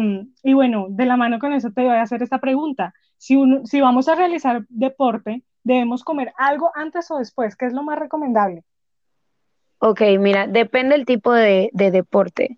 y, 0.43 0.53
bueno, 0.53 0.87
de 0.89 1.05
la 1.05 1.17
mano 1.17 1.39
con 1.39 1.53
eso 1.53 1.71
te 1.71 1.83
voy 1.83 1.91
a 1.91 2.01
hacer 2.01 2.23
esta 2.23 2.39
pregunta. 2.39 2.93
Si, 3.17 3.37
si 3.65 3.81
vamos 3.81 4.07
a 4.07 4.15
realizar 4.15 4.65
deporte, 4.69 5.43
¿debemos 5.63 6.03
comer 6.03 6.33
algo 6.37 6.71
antes 6.75 7.09
o 7.11 7.17
después? 7.17 7.55
¿Qué 7.55 7.65
es 7.65 7.73
lo 7.73 7.83
más 7.83 7.99
recomendable? 7.99 8.63
Ok, 9.85 10.01
mira, 10.17 10.47
depende 10.47 10.95
el 10.95 11.05
tipo 11.05 11.33
de, 11.33 11.69
deporte, 11.73 12.55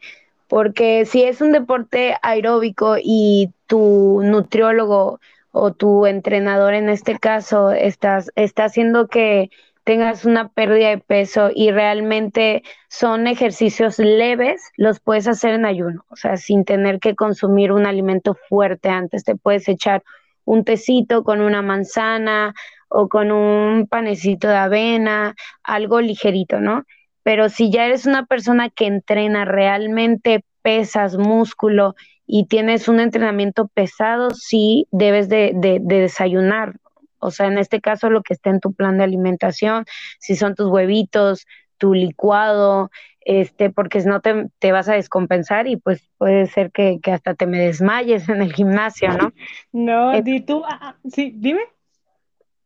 porque 0.47 1.05
si 1.05 1.23
es 1.23 1.41
un 1.41 1.51
deporte 1.53 2.15
aeróbico 2.21 2.97
y 3.01 3.51
tu 3.65 4.21
nutriólogo 4.23 5.19
o 5.51 5.71
tu 5.73 6.05
entrenador 6.05 6.75
en 6.75 6.87
este 6.87 7.17
caso 7.17 7.71
estás, 7.71 8.31
está 8.35 8.65
haciendo 8.65 9.07
que 9.07 9.49
tengas 9.83 10.25
una 10.25 10.49
pérdida 10.49 10.89
de 10.89 10.99
peso 10.99 11.49
y 11.53 11.71
realmente 11.71 12.61
son 12.89 13.25
ejercicios 13.25 13.97
leves, 13.97 14.61
los 14.77 14.99
puedes 14.99 15.27
hacer 15.27 15.55
en 15.55 15.65
ayuno, 15.65 16.05
o 16.09 16.15
sea, 16.15 16.37
sin 16.37 16.63
tener 16.63 16.99
que 16.99 17.15
consumir 17.15 17.71
un 17.71 17.87
alimento 17.87 18.35
fuerte 18.35 18.89
antes, 18.89 19.23
te 19.23 19.35
puedes 19.35 19.67
echar 19.67 20.03
un 20.43 20.63
tecito 20.63 21.23
con 21.23 21.41
una 21.41 21.61
manzana 21.61 22.53
o 22.87 23.09
con 23.09 23.31
un 23.31 23.87
panecito 23.87 24.47
de 24.47 24.57
avena, 24.57 25.35
algo 25.63 26.01
ligerito, 26.01 26.59
¿no? 26.59 26.83
pero 27.25 27.49
si 27.49 27.71
ya 27.71 27.87
eres 27.87 28.05
una 28.05 28.27
persona 28.27 28.69
que 28.69 28.85
entrena 28.85 29.45
realmente 29.45 30.45
pesas, 30.61 31.17
músculo 31.17 31.95
y 32.27 32.45
tienes 32.45 32.87
un 32.87 32.99
entrenamiento 32.99 33.67
pesado, 33.67 34.29
sí 34.29 34.87
debes 34.91 35.27
de, 35.27 35.53
desayunar. 35.81 36.75
O 37.17 37.31
sea, 37.31 37.47
en 37.47 37.57
este 37.57 37.81
caso 37.81 38.11
lo 38.11 38.21
que 38.21 38.35
está 38.35 38.51
en 38.51 38.59
tu 38.59 38.73
plan 38.73 38.99
de 38.99 39.05
alimentación, 39.05 39.85
si 40.19 40.35
son 40.35 40.53
tus 40.53 40.67
huevitos, 40.67 41.47
tu 41.79 41.95
licuado, 41.95 42.91
este, 43.21 43.71
porque 43.71 44.01
si 44.01 44.07
no 44.07 44.21
te, 44.21 44.45
te, 44.59 44.71
vas 44.71 44.87
a 44.87 44.93
descompensar 44.93 45.65
y 45.65 45.77
pues 45.77 46.07
puede 46.19 46.45
ser 46.45 46.71
que, 46.71 46.99
hasta 47.11 47.33
te 47.33 47.47
me 47.47 47.57
desmayes 47.57 48.29
en 48.29 48.43
el 48.43 48.53
gimnasio, 48.53 49.09
¿no? 49.17 49.33
No, 49.73 50.13
eh, 50.13 50.21
di 50.21 50.41
tú, 50.41 50.61
ah, 50.63 50.77
ah, 50.79 50.95
sí, 51.09 51.33
dime. 51.35 51.61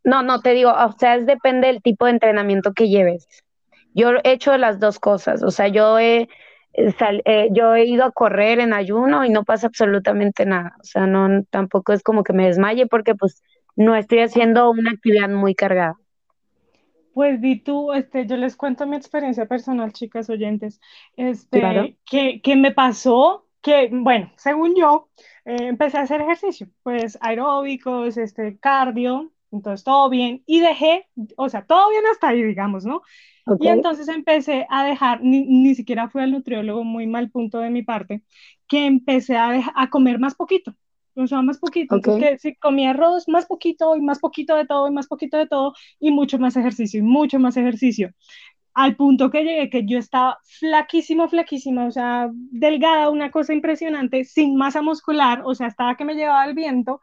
No, 0.04 0.24
no, 0.24 0.42
te 0.42 0.54
digo, 0.54 0.72
o 0.72 0.92
sea, 0.98 1.16
es 1.16 1.26
depende 1.26 1.68
del 1.68 1.82
tipo 1.82 2.06
de 2.06 2.12
entrenamiento 2.12 2.74
que 2.74 2.90
lleves. 2.90 3.28
Yo 3.94 4.12
he 4.24 4.32
hecho 4.32 4.58
las 4.58 4.80
dos 4.80 5.00
cosas, 5.00 5.44
o 5.44 5.52
sea, 5.52 5.68
yo 5.68 6.00
he, 6.00 6.30
eh, 6.74 6.94
eh, 7.26 7.50
yo 7.52 7.76
he 7.76 7.86
ido 7.86 8.06
a 8.06 8.12
correr 8.12 8.60
en 8.60 8.74
ayuno 8.74 9.26
y 9.26 9.30
no 9.30 9.44
pasa 9.44 9.68
absolutamente 9.68 10.46
nada, 10.46 10.76
o 10.80 10.84
sea, 10.84 11.08
no, 11.08 11.44
tampoco 11.50 11.94
es 11.94 12.04
como 12.04 12.24
que 12.24 12.34
me 12.34 12.46
desmaye 12.46 12.86
porque 12.88 13.16
pues 13.16 13.42
no 13.76 13.96
estoy 13.96 14.20
haciendo 14.20 14.70
una 14.72 14.92
actividad 14.92 15.30
muy 15.30 15.56
cargada. 15.56 15.96
Pues 17.14 17.42
di 17.42 17.60
tú, 17.60 17.92
este, 17.92 18.26
yo 18.28 18.38
les 18.38 18.56
cuento 18.56 18.86
mi 18.86 18.96
experiencia 18.96 19.46
personal, 19.46 19.92
chicas 19.92 20.30
oyentes, 20.30 20.80
este, 21.18 21.98
que, 22.06 22.42
que 22.42 22.56
me 22.56 22.72
pasó 22.72 23.46
que, 23.62 23.90
bueno, 23.92 24.32
según 24.38 24.76
yo, 24.76 25.10
eh, 25.46 25.68
empecé 25.68 25.98
a 25.98 26.02
hacer 26.02 26.22
ejercicio, 26.22 26.68
pues 26.84 27.18
aeróbicos, 27.22 28.18
este, 28.18 28.58
cardio, 28.60 29.32
entonces 29.52 29.84
todo 29.84 30.10
bien, 30.10 30.44
y 30.46 30.60
dejé, 30.60 31.08
o 31.38 31.50
sea, 31.50 31.66
todo 31.66 31.90
bien 31.90 32.04
hasta 32.12 32.30
ahí, 32.30 32.44
digamos, 32.44 32.86
¿no? 32.86 33.02
Y 33.60 33.68
entonces 33.68 34.08
empecé 34.10 34.68
a 34.70 34.86
dejar, 34.86 35.22
ni, 35.24 35.46
ni, 35.46 35.74
siquiera 35.74 36.10
fui 36.10 36.22
al 36.22 36.32
nutriólogo, 36.32 36.84
muy 36.84 37.08
mal 37.08 37.32
punto 37.32 37.60
de 37.60 37.72
mi 37.72 37.82
parte, 37.82 38.22
que 38.68 38.86
empecé 38.86 39.38
a, 39.38 39.72
a 39.76 39.90
comer 39.90 40.20
más 40.20 40.36
poquito, 40.36 40.76
o 41.16 41.28
sea, 41.28 41.42
más 41.42 41.58
poquito, 41.58 42.00
que 42.02 42.38
si 42.38 42.56
comía 42.56 42.92
arroz, 42.92 43.28
más 43.28 43.46
poquito, 43.46 43.96
y 43.96 44.02
más 44.02 44.20
poquito 44.20 44.56
de 44.56 44.66
todo, 44.66 44.88
y 44.88 44.92
más 44.92 45.08
poquito 45.08 45.38
de 45.38 45.48
todo, 45.48 45.74
y 46.00 46.12
mucho 46.12 46.40
más 46.40 46.56
ejercicio, 46.56 47.00
y 47.00 47.04
mucho 47.04 47.40
más 47.40 47.58
ejercicio. 47.58 48.12
Al 48.74 48.96
punto 48.96 49.30
que 49.30 49.44
llegué 49.44 49.70
que 49.70 49.86
yo 49.86 49.98
estaba 49.98 50.38
flaquísimo, 50.44 51.28
flaquísima, 51.28 51.88
o 51.88 51.92
sea, 51.92 52.30
delgada, 52.34 53.10
una 53.10 53.32
cosa 53.32 53.54
impresionante, 53.54 54.24
sin 54.24 54.56
masa 54.56 54.82
muscular, 54.82 55.42
o 55.44 55.56
sea, 55.56 55.68
estaba 55.68 55.98
que 55.98 56.06
me 56.06 56.16
llevaba 56.16 56.46
el 56.46 56.54
viento, 56.54 57.02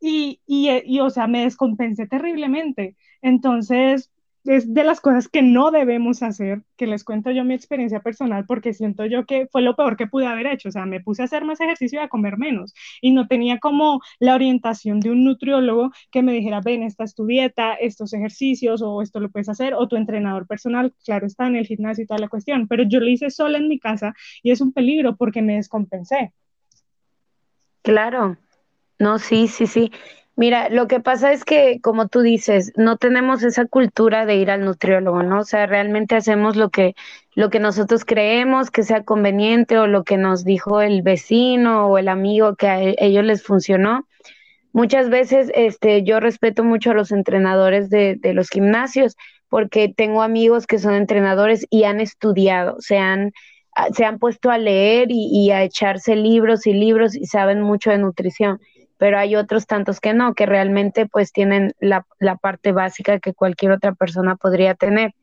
y, 0.00 0.40
y, 0.46 0.70
y, 0.84 1.00
o 1.00 1.10
sea, 1.10 1.26
me 1.26 1.42
descompensé 1.44 2.06
terriblemente. 2.06 2.96
Entonces, 3.22 4.10
es 4.44 4.72
de 4.72 4.84
las 4.84 5.00
cosas 5.00 5.28
que 5.28 5.42
no 5.42 5.70
debemos 5.70 6.22
hacer, 6.22 6.62
que 6.76 6.86
les 6.86 7.04
cuento 7.04 7.30
yo 7.30 7.44
mi 7.44 7.54
experiencia 7.54 8.00
personal, 8.00 8.46
porque 8.46 8.72
siento 8.72 9.04
yo 9.04 9.26
que 9.26 9.46
fue 9.46 9.62
lo 9.62 9.76
peor 9.76 9.96
que 9.96 10.06
pude 10.06 10.26
haber 10.26 10.46
hecho. 10.46 10.68
O 10.68 10.72
sea, 10.72 10.86
me 10.86 11.00
puse 11.00 11.22
a 11.22 11.26
hacer 11.26 11.44
más 11.44 11.60
ejercicio 11.60 12.00
y 12.00 12.02
a 12.04 12.08
comer 12.08 12.38
menos. 12.38 12.74
Y 13.00 13.10
no 13.10 13.26
tenía 13.26 13.58
como 13.58 14.00
la 14.18 14.34
orientación 14.34 15.00
de 15.00 15.10
un 15.10 15.24
nutriólogo 15.24 15.90
que 16.10 16.22
me 16.22 16.32
dijera, 16.32 16.60
ven, 16.60 16.82
esta 16.82 17.04
es 17.04 17.14
tu 17.14 17.26
dieta, 17.26 17.74
estos 17.74 18.12
ejercicios, 18.14 18.82
o 18.82 19.02
esto 19.02 19.20
lo 19.20 19.30
puedes 19.30 19.48
hacer, 19.48 19.74
o 19.74 19.88
tu 19.88 19.96
entrenador 19.96 20.46
personal, 20.46 20.94
claro, 21.04 21.26
está 21.26 21.46
en 21.46 21.56
el 21.56 21.66
gimnasio 21.66 22.04
y 22.04 22.06
toda 22.06 22.20
la 22.20 22.28
cuestión. 22.28 22.68
Pero 22.68 22.84
yo 22.84 23.00
lo 23.00 23.08
hice 23.08 23.30
sola 23.30 23.58
en 23.58 23.68
mi 23.68 23.78
casa 23.78 24.14
y 24.42 24.50
es 24.50 24.60
un 24.60 24.72
peligro 24.72 25.16
porque 25.16 25.42
me 25.42 25.56
descompensé. 25.56 26.32
Claro, 27.82 28.36
no, 28.98 29.18
sí, 29.18 29.48
sí, 29.48 29.66
sí. 29.66 29.92
Mira, 30.38 30.68
lo 30.68 30.86
que 30.86 31.00
pasa 31.00 31.32
es 31.32 31.44
que, 31.44 31.80
como 31.80 32.06
tú 32.06 32.20
dices, 32.20 32.72
no 32.76 32.96
tenemos 32.96 33.42
esa 33.42 33.66
cultura 33.66 34.24
de 34.24 34.36
ir 34.36 34.52
al 34.52 34.64
nutriólogo, 34.64 35.24
¿no? 35.24 35.40
O 35.40 35.44
sea, 35.44 35.66
realmente 35.66 36.14
hacemos 36.14 36.54
lo 36.54 36.70
que, 36.70 36.94
lo 37.34 37.50
que 37.50 37.58
nosotros 37.58 38.04
creemos 38.04 38.70
que 38.70 38.84
sea 38.84 39.02
conveniente 39.02 39.78
o 39.78 39.88
lo 39.88 40.04
que 40.04 40.16
nos 40.16 40.44
dijo 40.44 40.80
el 40.80 41.02
vecino 41.02 41.88
o 41.88 41.98
el 41.98 42.06
amigo 42.08 42.54
que 42.54 42.68
a 42.68 42.80
e, 42.80 42.94
ellos 43.00 43.24
les 43.24 43.42
funcionó. 43.42 44.06
Muchas 44.72 45.10
veces 45.10 45.50
este, 45.56 46.04
yo 46.04 46.20
respeto 46.20 46.62
mucho 46.62 46.92
a 46.92 46.94
los 46.94 47.10
entrenadores 47.10 47.90
de, 47.90 48.14
de 48.14 48.32
los 48.32 48.48
gimnasios 48.48 49.16
porque 49.48 49.92
tengo 49.92 50.22
amigos 50.22 50.68
que 50.68 50.78
son 50.78 50.94
entrenadores 50.94 51.66
y 51.68 51.82
han 51.82 52.00
estudiado, 52.00 52.76
se 52.78 52.98
han, 52.98 53.32
se 53.92 54.04
han 54.04 54.20
puesto 54.20 54.50
a 54.52 54.58
leer 54.58 55.10
y, 55.10 55.30
y 55.32 55.50
a 55.50 55.64
echarse 55.64 56.14
libros 56.14 56.64
y 56.68 56.74
libros 56.74 57.16
y 57.16 57.26
saben 57.26 57.60
mucho 57.60 57.90
de 57.90 57.98
nutrición 57.98 58.60
pero 58.98 59.18
hay 59.18 59.36
otros 59.36 59.66
tantos 59.66 60.00
que 60.00 60.12
no, 60.12 60.34
que 60.34 60.44
realmente 60.44 61.06
pues 61.06 61.32
tienen 61.32 61.72
la, 61.80 62.06
la 62.18 62.36
parte 62.36 62.72
básica 62.72 63.20
que 63.20 63.32
cualquier 63.32 63.72
otra 63.72 63.94
persona 63.94 64.36
podría 64.36 64.74
tener. 64.74 65.14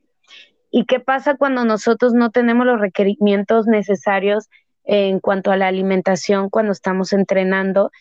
¿Y 0.72 0.86
qué 0.86 1.00
pasa 1.00 1.36
cuando 1.38 1.64
nosotros 1.66 2.14
no 2.14 2.32
tenemos 2.32 2.66
los 2.66 2.80
requerimientos 2.80 3.68
necesarios 3.68 4.50
en 4.84 5.20
cuanto 5.20 5.52
a 5.52 5.58
la 5.58 5.68
alimentación 5.68 6.50
cuando 6.50 6.72
estamos 6.72 7.14
entrenando? 7.14 7.92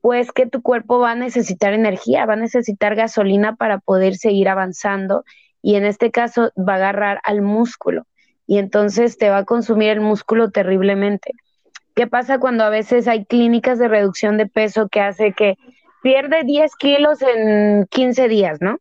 Pues 0.00 0.32
que 0.32 0.46
tu 0.46 0.62
cuerpo 0.62 0.98
va 0.98 1.12
a 1.12 1.14
necesitar 1.14 1.72
energía, 1.72 2.26
va 2.26 2.34
a 2.34 2.36
necesitar 2.36 2.94
gasolina 2.94 3.56
para 3.56 3.78
poder 3.78 4.16
seguir 4.16 4.48
avanzando 4.48 5.24
y 5.62 5.74
en 5.74 5.84
este 5.84 6.10
caso 6.10 6.52
va 6.56 6.74
a 6.74 6.76
agarrar 6.76 7.20
al 7.24 7.42
músculo 7.42 8.06
y 8.46 8.58
entonces 8.58 9.18
te 9.18 9.28
va 9.28 9.38
a 9.38 9.44
consumir 9.44 9.90
el 9.90 10.00
músculo 10.00 10.50
terriblemente. 10.50 11.34
¿Qué 11.98 12.06
pasa 12.06 12.38
cuando 12.38 12.62
a 12.62 12.70
veces 12.70 13.08
hay 13.08 13.24
clínicas 13.24 13.80
de 13.80 13.88
reducción 13.88 14.36
de 14.36 14.46
peso 14.46 14.88
que 14.88 15.00
hace 15.00 15.32
que 15.32 15.56
pierde 16.00 16.44
10 16.44 16.76
kilos 16.76 17.18
en 17.22 17.86
15 17.90 18.28
días, 18.28 18.58
¿no? 18.60 18.78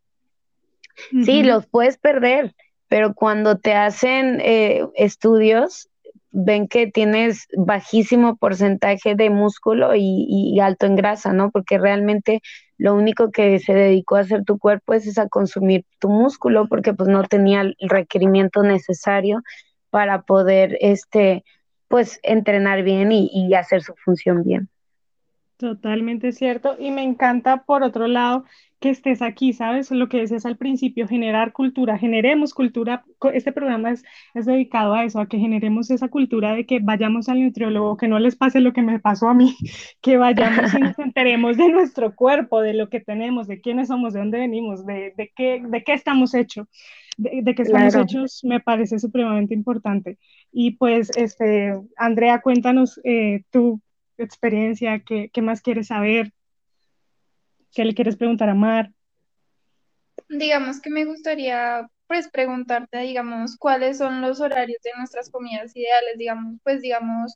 Sí, 1.26 1.42
los 1.42 1.66
puedes 1.66 1.98
perder, 1.98 2.54
pero 2.88 3.16
cuando 3.16 3.58
te 3.58 3.74
hacen 3.74 4.40
eh, 4.42 4.86
estudios, 4.94 5.90
ven 6.30 6.68
que 6.68 6.92
tienes 6.92 7.48
bajísimo 7.58 8.36
porcentaje 8.36 9.16
de 9.16 9.32
músculo 9.32 9.96
y, 9.96 10.60
alto 10.60 10.86
en 10.86 10.96
grasa, 10.96 11.34
¿no? 11.34 11.50
Porque 11.50 11.80
realmente 11.80 12.42
lo 12.78 12.94
único 12.94 13.32
que 13.32 13.58
se 13.58 13.74
dedicó 13.74 14.18
a 14.18 14.20
hacer 14.20 14.44
tu 14.44 14.60
cuerpo 14.60 14.94
es, 14.94 15.18
a 15.18 15.28
consumir 15.28 15.86
tu 15.98 16.10
músculo 16.10 16.68
porque 16.68 16.94
pues 16.94 17.10
no 17.10 17.24
tenía 17.24 17.62
el 17.62 17.76
requerimiento 17.80 18.62
necesario 18.62 19.42
para 19.90 20.22
poder, 20.22 20.78
este, 20.82 21.44
pues 21.88 22.20
entrenar 22.24 22.84
bien 22.84 23.12
y 23.12 23.54
hacer 23.54 23.82
su 23.82 23.94
función 23.96 24.44
bien. 24.44 24.70
Totalmente 25.58 26.34
cierto. 26.34 26.76
Y 26.80 26.92
me 26.92 27.02
encanta, 27.02 27.64
por 27.64 27.82
otro 27.82 28.08
lado, 28.08 28.46
que 28.80 28.92
estés 28.92 29.24
aquí, 29.24 29.54
¿sabes? 29.54 29.90
Lo 29.90 30.08
que 30.08 30.20
decías 30.20 30.46
al 30.46 30.56
principio, 30.56 31.08
generar 31.08 31.52
cultura, 31.52 31.98
generemos 31.98 32.54
cultura. 32.54 33.04
Este 33.34 33.52
programa 33.52 33.90
es, 33.90 34.06
es 34.36 34.46
dedicado 34.46 34.94
a 34.94 35.04
eso, 35.04 35.20
a 35.20 35.28
que 35.28 35.40
generemos 35.40 35.90
esa 35.90 36.10
cultura 36.10 36.54
de 36.54 36.68
que 36.68 36.80
vayamos 36.80 37.28
al 37.28 37.42
nutriólogo, 37.44 37.98
que 37.98 38.08
no 38.08 38.20
les 38.20 38.36
pase 38.36 38.60
lo 38.60 38.72
que 38.72 38.84
me 38.84 39.00
pasó 39.00 39.30
a 39.30 39.34
mí, 39.34 39.56
que 40.02 40.18
vayamos 40.18 40.76
y 40.76 40.80
nos 40.80 41.00
enteremos 41.00 41.58
de 41.58 41.70
nuestro 41.70 42.16
cuerpo, 42.16 42.62
de 42.62 42.76
lo 42.76 42.90
que 42.90 43.00
tenemos, 43.00 43.48
de 43.48 43.60
quiénes 43.60 43.88
somos, 43.88 44.14
de 44.14 44.20
dónde 44.20 44.38
venimos, 44.38 44.86
de, 44.86 45.16
de, 45.18 45.32
qué, 45.36 45.64
de 45.68 45.84
qué 45.84 45.94
estamos 45.94 46.36
hechos. 46.36 46.68
De, 47.18 47.56
qué 47.56 47.64
estamos 47.64 47.96
hechos 47.96 48.44
me 48.44 48.60
parece 48.60 49.00
supremamente 49.00 49.54
importante. 49.54 50.20
Y 50.52 50.72
pues, 50.78 51.10
este, 51.18 51.74
Andrea, 51.98 52.42
cuéntanos 52.42 53.00
eh, 53.04 53.44
tú 53.50 53.82
experiencia, 54.18 55.00
qué, 55.06 55.30
qué 55.34 55.42
más 55.42 55.62
quieres 55.62 55.88
saber, 55.88 56.32
qué 57.74 57.86
le 57.86 57.94
quieres 57.94 58.16
preguntar 58.16 58.50
a 58.50 58.56
Mar. 58.56 58.92
Digamos 60.30 60.82
que 60.82 60.90
me 60.90 61.06
gustaría 61.06 61.90
pues 62.08 62.30
preguntarte, 62.30 63.00
digamos, 63.00 63.58
cuáles 63.58 63.98
son 63.98 64.22
los 64.22 64.40
horarios 64.40 64.82
de 64.82 64.92
nuestras 64.98 65.30
comidas 65.30 65.76
ideales, 65.76 66.18
digamos, 66.18 66.60
pues 66.64 66.82
digamos, 66.82 67.36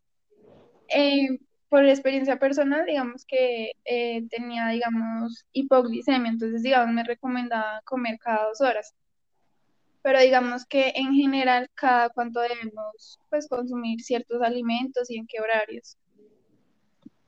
eh, 0.88 1.40
por 1.70 1.86
experiencia 1.86 2.38
personal, 2.40 2.86
digamos 2.86 3.26
que 3.26 3.72
eh, 3.86 4.28
tenía, 4.30 4.68
digamos, 4.70 5.46
hipoglicemia, 5.54 6.32
entonces, 6.32 6.64
digamos, 6.64 6.94
me 6.94 7.04
recomendaba 7.04 7.82
comer 7.84 8.18
cada 8.20 8.48
dos 8.48 8.62
horas. 8.62 8.94
Pero 10.02 10.20
digamos 10.20 10.66
que 10.66 10.94
en 10.96 11.14
general, 11.14 11.70
cada 11.76 12.10
cuánto 12.10 12.40
debemos, 12.40 13.20
pues, 13.30 13.48
consumir 13.48 14.02
ciertos 14.02 14.42
alimentos 14.42 15.10
y 15.10 15.18
en 15.18 15.28
qué 15.28 15.40
horarios. 15.40 15.98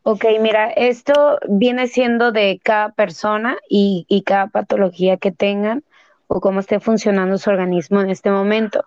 Ok, 0.06 0.26
mira, 0.42 0.70
esto 0.70 1.40
viene 1.48 1.88
siendo 1.88 2.34
de 2.34 2.60
cada 2.62 2.92
persona 2.92 3.58
y, 3.70 4.24
cada 4.26 4.48
patología 4.48 5.16
que 5.16 5.32
tengan 5.32 5.86
o 6.28 6.42
cómo 6.42 6.60
esté 6.60 6.82
funcionando 6.82 7.38
su 7.38 7.50
organismo 7.50 8.02
en 8.02 8.10
este 8.10 8.30
momento. 8.30 8.84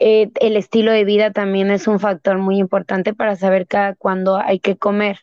Eh, 0.00 0.30
el 0.40 0.56
estilo 0.56 0.90
de 0.90 1.04
vida 1.04 1.30
también 1.30 1.70
es 1.70 1.86
un 1.86 2.00
factor 2.00 2.38
muy 2.38 2.58
importante 2.58 3.14
para 3.14 3.36
saber 3.36 3.68
cada 3.68 3.94
cuándo 3.94 4.36
hay 4.36 4.58
que 4.58 4.76
comer. 4.76 5.20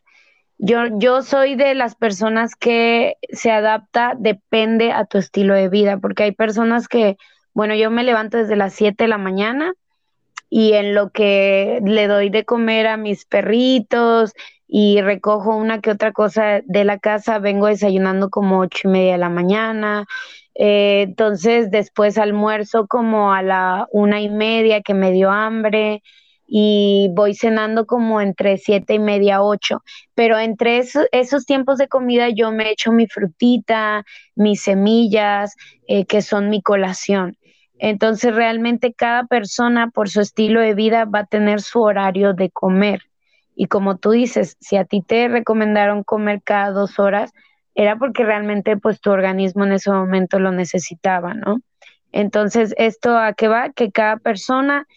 Yo, 0.58 0.84
yo 1.00 1.22
soy 1.22 1.56
de 1.56 1.76
las 1.76 1.96
personas 1.96 2.56
que 2.56 3.18
se 3.30 3.52
adapta, 3.52 4.13
depende 4.18 4.94
a 4.94 5.04
tu 5.04 5.18
estilo 5.18 5.54
de 5.54 5.68
vida, 5.68 5.98
porque 5.98 6.24
hay 6.24 6.32
personas 6.32 6.88
que, 6.88 7.18
bueno, 7.56 7.74
yo 7.74 7.89
me 7.89 8.04
levanto 8.04 8.38
desde 8.38 8.58
las 8.58 8.74
7 8.74 9.06
de 9.06 9.08
la 9.08 9.18
mañana 9.18 9.74
y 10.50 10.74
en 10.74 10.94
lo 10.94 11.10
que 11.10 11.80
le 11.86 12.08
doy 12.08 12.30
de 12.30 12.44
comer 12.44 12.86
a 12.86 12.98
mis 12.98 13.26
perritos 13.26 14.34
y 14.68 15.00
recojo 15.02 15.56
una 15.56 15.80
que 15.80 15.89
otra 15.91 16.12
cosa 16.12 16.62
de 16.65 16.84
la 16.84 17.00
casa, 17.00 17.39
vengo 17.39 17.68
desayunando 17.68 18.30
como 18.30 18.60
ocho 18.60 18.89
y 18.89 18.91
media 18.91 19.13
de 19.13 19.18
la 19.20 19.30
mañana, 19.30 20.06
eh, 20.54 21.04
entonces 21.08 21.72
después 21.72 22.18
almuerzo 22.18 22.88
como 22.88 23.32
a 23.34 23.41
la 23.41 23.88
una 23.91 24.22
y 24.22 24.30
media 24.30 24.82
que 24.82 24.94
me 24.94 25.13
dio 25.13 25.32
hambre 25.32 26.04
y 26.48 27.10
voy 27.13 27.36
cenando 27.36 27.86
como 27.86 28.20
entre 28.20 28.58
siete 28.58 28.96
y 28.96 29.00
media, 29.00 29.41
ocho, 29.41 29.82
pero 30.13 30.38
entre 30.38 30.80
esos 30.80 31.46
tiempos 31.46 31.78
de 31.78 31.88
comida 31.88 32.28
yo 32.30 32.52
me 32.52 32.70
echo 32.70 32.91
mi 32.91 33.08
frutita, 33.08 34.04
mis 34.36 34.62
semillas, 34.62 35.56
eh, 35.88 36.06
que 36.06 36.22
son 36.22 36.50
mi 36.50 36.62
colación. 36.62 37.38
Entonces 37.80 38.34
realmente 38.34 38.94
cada 38.94 39.26
persona 39.26 39.90
por 39.90 40.10
su 40.10 40.22
estilo 40.22 40.62
de 40.62 40.74
vida 40.74 41.06
va 41.06 41.20
a 41.20 41.26
tener 41.26 41.62
su 41.62 41.82
horario 41.82 42.34
de 42.34 42.50
comer. 42.50 43.02
Y 43.56 43.68
como 43.68 43.98
tú 43.98 44.12
dices, 44.12 44.58
si 44.60 44.78
a 44.78 44.86
ti 44.86 45.02
te 45.02 45.28
recomendaron 45.28 46.04
comer 46.04 46.42
cada 46.44 46.72
dos 46.72 47.00
horas, 47.00 47.32
era 47.74 47.98
porque 47.98 48.24
realmente 48.24 48.78
pues 48.78 49.02
tu 49.02 49.12
organismo 49.12 49.66
en 49.66 49.74
ese 49.74 49.92
momento 49.92 50.40
lo 50.40 50.52
necesitaba, 50.52 51.34
¿no? 51.34 51.60
Entonces, 52.12 52.74
¿esto 52.78 53.18
a 53.18 53.34
qué 53.34 53.50
va? 53.50 53.72
Que 53.72 53.92
cada 53.92 54.18
persona 54.18 54.88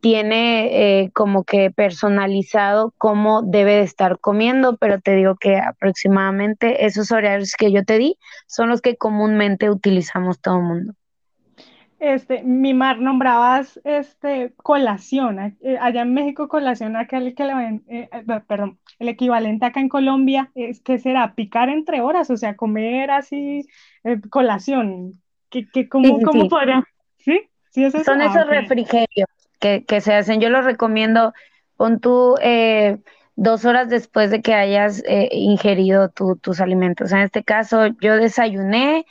tiene 0.00 1.02
eh, 1.02 1.10
como 1.12 1.44
que 1.44 1.70
personalizado 1.70 2.94
cómo 2.96 3.42
debe 3.42 3.74
de 3.74 3.82
estar 3.82 4.18
comiendo, 4.20 4.76
pero 4.76 5.00
te 5.00 5.14
digo 5.16 5.34
que 5.36 5.58
aproximadamente 5.58 6.86
esos 6.86 7.10
horarios 7.10 7.54
que 7.58 7.72
yo 7.72 7.84
te 7.84 7.98
di 7.98 8.16
son 8.46 8.68
los 8.68 8.80
que 8.80 8.96
comúnmente 8.96 9.68
utilizamos 9.68 10.40
todo 10.40 10.58
el 10.58 10.62
mundo 10.62 10.94
este, 12.00 12.42
Mimar, 12.42 12.98
nombrabas 12.98 13.78
este, 13.84 14.54
colación. 14.56 15.56
Eh, 15.60 15.76
allá 15.80 16.02
en 16.02 16.14
México, 16.14 16.48
colación, 16.48 16.96
aquel 16.96 17.34
que 17.34 17.44
le 17.44 17.54
ven, 17.54 17.84
eh, 17.88 18.08
eh, 18.10 18.40
perdón, 18.46 18.78
el 18.98 19.10
equivalente 19.10 19.66
acá 19.66 19.80
en 19.80 19.90
Colombia 19.90 20.50
es 20.54 20.80
que 20.80 20.98
será 20.98 21.34
picar 21.34 21.68
entre 21.68 22.00
horas, 22.00 22.30
o 22.30 22.36
sea, 22.36 22.56
comer 22.56 23.10
así, 23.10 23.66
colación. 24.30 25.12
¿Qué, 25.50 25.66
qué, 25.70 25.88
cómo, 25.88 26.20
cómo 26.20 26.48
podría? 26.48 26.82
¿Sí? 27.18 27.42
¿Sí 27.70 27.84
es 27.84 27.94
eso? 27.94 28.04
Son 28.04 28.22
esos 28.22 28.36
ah, 28.36 28.44
refrigerios 28.44 29.28
que, 29.60 29.84
que, 29.84 30.00
se 30.00 30.14
hacen. 30.14 30.40
Yo 30.40 30.48
los 30.48 30.64
recomiendo, 30.64 31.34
pon 31.76 32.00
tú 32.00 32.34
dos 33.36 33.64
horas 33.64 33.88
después 33.90 34.30
de 34.30 34.40
que 34.40 34.54
hayas 34.54 35.02
ingerido 35.30 36.08
tus 36.08 36.60
alimentos. 36.60 37.12
En 37.12 37.18
este 37.18 37.44
caso, 37.44 37.88
yo 38.00 38.16
desayuné 38.16 39.04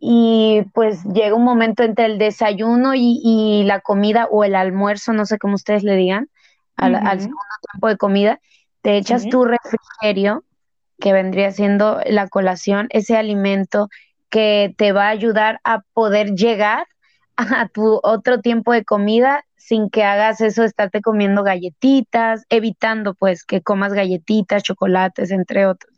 y 0.00 0.62
pues 0.74 1.02
llega 1.04 1.34
un 1.34 1.44
momento 1.44 1.82
entre 1.82 2.06
el 2.06 2.18
desayuno 2.18 2.92
y, 2.94 3.64
la 3.64 3.80
comida 3.80 4.28
o 4.30 4.44
el 4.44 4.54
almuerzo, 4.54 5.12
no 5.12 5.26
sé 5.26 5.38
cómo 5.38 5.54
ustedes 5.54 5.82
le 5.82 5.96
digan, 5.96 6.28
al, 6.76 6.94
segundo 7.20 7.38
tiempo 7.72 7.88
de 7.88 7.96
comida, 7.96 8.40
te 8.82 8.96
echas 8.96 9.28
tu 9.28 9.44
refrigerio, 9.44 10.44
que 11.00 11.12
vendría 11.12 11.50
siendo 11.50 12.00
la 12.06 12.28
colación, 12.28 12.86
ese 12.90 13.16
alimento 13.16 13.88
que 14.30 14.74
te 14.76 14.92
va 14.92 15.06
a 15.06 15.10
ayudar 15.10 15.60
a 15.64 15.80
poder 15.92 16.34
llegar 16.34 16.86
a 17.36 17.68
tu 17.68 18.00
otro 18.02 18.40
tiempo 18.40 18.72
de 18.72 18.84
comida 18.84 19.44
sin 19.56 19.90
que 19.90 20.02
hagas 20.04 20.40
eso 20.40 20.64
estarte 20.64 21.02
comiendo 21.02 21.42
galletitas, 21.42 22.44
evitando 22.48 23.14
pues 23.14 23.44
que 23.44 23.60
comas 23.60 23.92
galletitas, 23.92 24.62
chocolates, 24.62 25.30
entre 25.30 25.66
otros. 25.66 25.92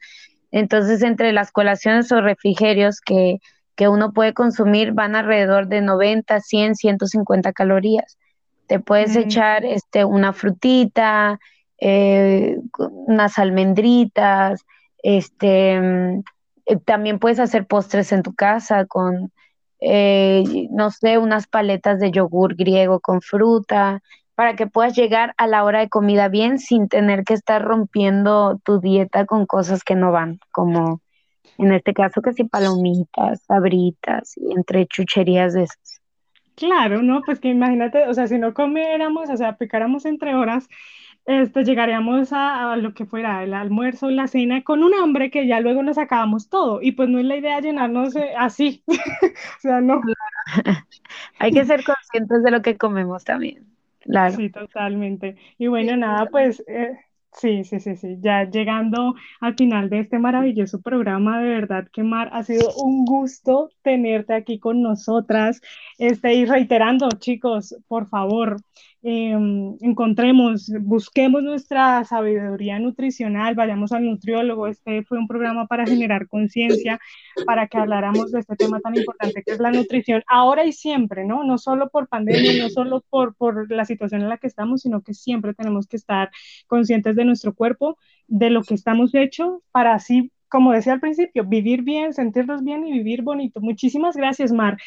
Entonces, 0.51 1.03
entre 1.03 1.33
las 1.33 1.53
colaciones 1.53 2.11
o 2.11 2.21
refrigerios 2.21 3.01
que 3.01 3.39
que 3.77 3.89
uno 3.89 4.13
puede 4.13 4.35
consumir 4.35 4.93
van 4.93 5.17
alrededor 5.17 5.69
de 5.69 5.81
90, 5.81 6.41
100, 6.41 6.75
150 6.77 7.53
calorías. 7.53 8.19
Te 8.67 8.79
puedes 8.79 9.17
echar 9.17 9.65
este, 9.65 10.05
una 10.05 10.33
frutita, 10.33 11.41
eh, 11.79 12.59
unas 12.79 13.39
almendritas, 13.39 14.65
este, 15.03 15.81
mm, 15.81 16.23
eh, 16.67 16.77
también 16.85 17.19
puedes 17.19 17.41
hacer 17.41 17.67
postres 17.67 18.13
en 18.13 18.23
tu 18.23 18.35
casa 18.35 18.85
con, 18.85 19.33
eh, 19.81 20.69
no 20.71 20.91
sé, 20.91 21.19
unas 21.19 21.47
paletas 21.47 21.99
de 21.99 22.11
yogur 22.11 22.55
griego 22.55 23.01
con 23.01 23.23
fruta, 23.23 24.03
para 24.35 24.57
que 24.57 24.67
puedas 24.67 24.95
llegar 24.95 25.35
a 25.37 25.47
la 25.47 25.65
hora 25.65 25.81
de 25.81 25.89
comida 25.89 26.29
bien 26.29 26.59
sin 26.59 26.89
tener 26.89 27.25
que 27.25 27.35
estar 27.35 27.63
rompiendo 27.63 28.59
tu 28.65 28.81
dieta 28.81 29.27
con 29.27 29.47
cosas 29.47 29.85
que 29.85 29.95
no 29.95 30.13
van, 30.13 30.39
como 30.51 31.01
en 31.59 31.73
este 31.73 31.93
caso 31.93 32.23
que 32.23 32.33
sí 32.33 32.45
palomitas, 32.45 33.43
sabritas 33.43 34.37
y 34.37 34.53
entre 34.53 34.87
chucherías 34.87 35.55
de 35.55 35.65
esas. 35.65 36.01
Claro, 36.55 37.03
¿no? 37.03 37.23
Pues 37.23 37.41
que 37.41 37.49
imagínate, 37.49 38.07
o 38.07 38.13
sea, 38.13 38.29
si 38.29 38.39
no 38.39 38.53
comiéramos, 38.53 39.31
o 39.31 39.37
sea, 39.37 39.57
picáramos 39.57 40.05
entre 40.05 40.35
horas, 40.35 40.69
este, 41.27 41.65
llegaríamos 41.65 42.33
a, 42.33 42.77
lo 42.77 42.93
que 42.93 43.07
fuera 43.07 43.43
el 43.43 43.55
almuerzo, 43.55 44.11
la 44.11 44.27
cena, 44.27 44.63
con 44.63 44.83
un 44.83 44.93
hambre 44.95 45.31
que 45.31 45.47
ya 45.47 45.61
luego 45.61 45.83
nos 45.83 45.97
acabamos 45.97 46.49
todo. 46.49 46.83
Y 46.83 46.93
pues 46.93 47.09
no 47.09 47.19
es 47.19 47.25
la 47.25 47.37
idea 47.37 47.61
llenarnos 47.61 48.15
así. 48.37 48.83
o 48.89 49.61
sea, 49.61 49.81
no. 49.81 50.01
Hay 51.39 51.53
que 51.53 51.65
ser 51.65 51.85
conscientes 51.85 52.43
de 52.43 52.51
lo 52.51 52.63
que 52.63 52.77
comemos 52.77 53.25
también. 53.25 53.67
Claro. 54.01 54.35
Sí, 54.35 54.51
totalmente. 54.51 55.37
Y 55.59 55.69
bueno, 55.69 55.97
nada, 55.97 56.27
pues 56.27 56.65
eh, 56.67 56.99
Sí, 57.33 57.65
sí, 57.65 57.79
sí, 57.81 57.97
sí. 57.97 58.17
Ya 58.21 58.45
llegando 58.51 59.15
al 59.41 59.55
final 59.57 59.89
de 59.89 60.01
este 60.01 60.19
maravilloso 60.19 60.81
programa, 60.83 61.41
de 61.41 61.49
verdad 61.49 61.87
que 61.93 62.03
Mar, 62.03 62.29
ha 62.33 62.43
sido 62.43 62.75
un 62.75 63.05
gusto 63.07 63.71
tenerte 63.83 64.35
aquí 64.35 64.59
con 64.59 64.83
nosotras. 64.83 65.61
Este, 65.99 66.35
y 66.35 66.45
reiterando, 66.45 67.09
chicos, 67.19 67.75
por 67.89 68.09
favor, 68.09 68.57
Em, 69.03 69.79
encontremos, 69.81 70.71
busquemos 70.83 71.43
nuestra 71.43 72.05
sabiduría 72.05 72.79
nutricional, 72.79 73.55
vayamos 73.55 73.93
al 73.93 74.05
nutriólogo. 74.05 74.67
Este 74.67 75.03
fue 75.05 75.19
un 75.19 75.27
programa 75.27 75.67
para 75.67 75.87
generar 75.87 76.29
conciencia, 76.29 77.01
para 77.47 77.67
que 77.67 77.79
habláramos 77.79 78.31
de 78.31 78.41
este 78.41 78.57
tema 78.57 78.79
tan 78.81 78.95
importante 78.97 79.43
que 79.43 79.53
es 79.53 79.59
la 79.59 79.71
nutrición, 79.71 80.23
ahora 80.27 80.67
y 80.67 80.73
siempre, 80.73 81.25
¿no? 81.25 81.45
No 81.45 81.57
solo 81.57 81.89
por 81.89 82.09
pandemia, 82.09 82.63
no 82.63 82.69
solo 82.69 83.03
por, 83.09 83.35
por 83.37 83.71
la 83.71 83.87
situación 83.87 84.21
en 84.21 84.29
la 84.29 84.37
que 84.37 84.49
estamos, 84.49 84.83
sino 84.83 85.01
que 85.01 85.15
siempre 85.15 85.55
tenemos 85.55 85.87
que 85.87 85.97
estar 85.97 86.31
conscientes 86.67 87.17
de 87.17 87.25
nuestro 87.25 87.55
cuerpo, 87.55 87.97
de 88.27 88.51
lo 88.51 88.63
que 88.63 88.75
estamos 88.75 89.15
hechos, 89.15 89.61
para 89.73 89.95
así 89.95 90.31
como 90.51 90.73
decía 90.73 90.95
al 90.95 91.01
principio, 91.01 91.45
vivir 91.45 91.83
bien, 91.83 92.13
sentirnos 92.13 92.65
bien 92.65 92.85
y 92.85 92.93
vivir 92.93 93.23
bonito. 93.23 93.61
Muchísimas 93.61 94.17
gracias, 94.17 94.51
Mar. 94.51 94.79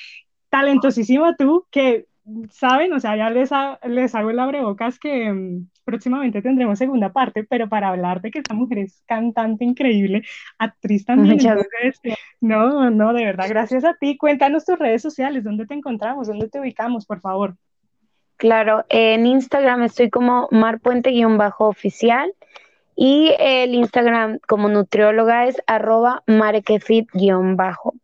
Talentosísima 0.49 1.37
tú, 1.37 1.65
que 1.71 2.05
saben, 2.49 2.93
o 2.93 2.99
sea, 2.99 3.15
ya 3.15 3.29
les, 3.29 3.49
les 3.87 4.15
hago 4.15 4.29
el 4.29 4.39
abrebocas 4.39 4.97
que 4.99 5.31
mm, 5.31 5.67
próximamente 5.83 6.41
tendremos 6.41 6.79
segunda 6.79 7.11
parte, 7.11 7.43
pero 7.43 7.67
para 7.67 7.89
hablar 7.89 8.21
de 8.21 8.31
que 8.31 8.39
esta 8.39 8.53
mujer 8.53 8.79
es 8.79 9.03
cantante 9.05 9.65
increíble, 9.65 10.23
actriz 10.57 11.05
también. 11.05 11.37
no, 12.39 12.89
no, 12.89 13.13
de 13.13 13.25
verdad, 13.25 13.47
gracias 13.49 13.83
a 13.83 13.95
ti. 13.95 14.17
Cuéntanos 14.17 14.65
tus 14.65 14.79
redes 14.79 15.01
sociales, 15.01 15.43
¿dónde 15.43 15.65
te 15.65 15.73
encontramos? 15.73 16.27
¿Dónde 16.27 16.49
te 16.49 16.59
ubicamos, 16.59 17.05
por 17.05 17.19
favor? 17.19 17.55
Claro, 18.37 18.85
en 18.89 19.25
Instagram 19.25 19.83
estoy 19.83 20.09
como 20.09 20.47
marpuente-oficial 20.51 22.33
y 22.95 23.33
el 23.39 23.73
Instagram 23.73 24.39
como 24.47 24.69
nutrióloga 24.69 25.47
es 25.47 25.61
arroba 25.67 26.23
marequefit-bajo. 26.27 27.95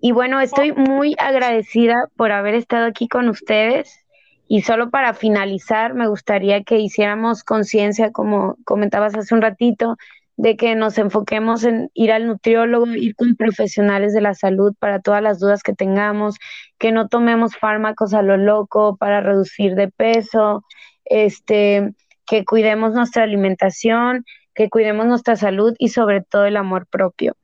Y 0.00 0.12
bueno, 0.12 0.40
estoy 0.40 0.72
muy 0.72 1.14
agradecida 1.18 1.94
por 2.16 2.32
haber 2.32 2.54
estado 2.54 2.86
aquí 2.86 3.08
con 3.08 3.28
ustedes. 3.28 4.04
Y 4.48 4.62
solo 4.62 4.90
para 4.90 5.14
finalizar, 5.14 5.94
me 5.94 6.06
gustaría 6.06 6.62
que 6.62 6.78
hiciéramos 6.78 7.42
conciencia, 7.42 8.12
como 8.12 8.56
comentabas 8.64 9.16
hace 9.16 9.34
un 9.34 9.42
ratito, 9.42 9.96
de 10.36 10.56
que 10.56 10.74
nos 10.76 10.98
enfoquemos 10.98 11.64
en 11.64 11.90
ir 11.94 12.12
al 12.12 12.26
nutriólogo, 12.26 12.86
ir 12.86 13.16
con 13.16 13.36
profesionales 13.36 14.12
de 14.12 14.20
la 14.20 14.34
salud 14.34 14.74
para 14.78 15.00
todas 15.00 15.22
las 15.22 15.40
dudas 15.40 15.62
que 15.62 15.72
tengamos, 15.72 16.36
que 16.78 16.92
no 16.92 17.08
tomemos 17.08 17.56
fármacos 17.56 18.12
a 18.14 18.22
lo 18.22 18.36
loco 18.36 18.96
para 18.96 19.20
reducir 19.20 19.74
de 19.74 19.88
peso, 19.88 20.62
este, 21.06 21.94
que 22.26 22.44
cuidemos 22.44 22.92
nuestra 22.92 23.22
alimentación, 23.22 24.24
que 24.54 24.68
cuidemos 24.68 25.06
nuestra 25.06 25.36
salud 25.36 25.74
y 25.78 25.88
sobre 25.88 26.22
todo 26.22 26.44
el 26.44 26.56
amor 26.56 26.86
propio. 26.86 27.34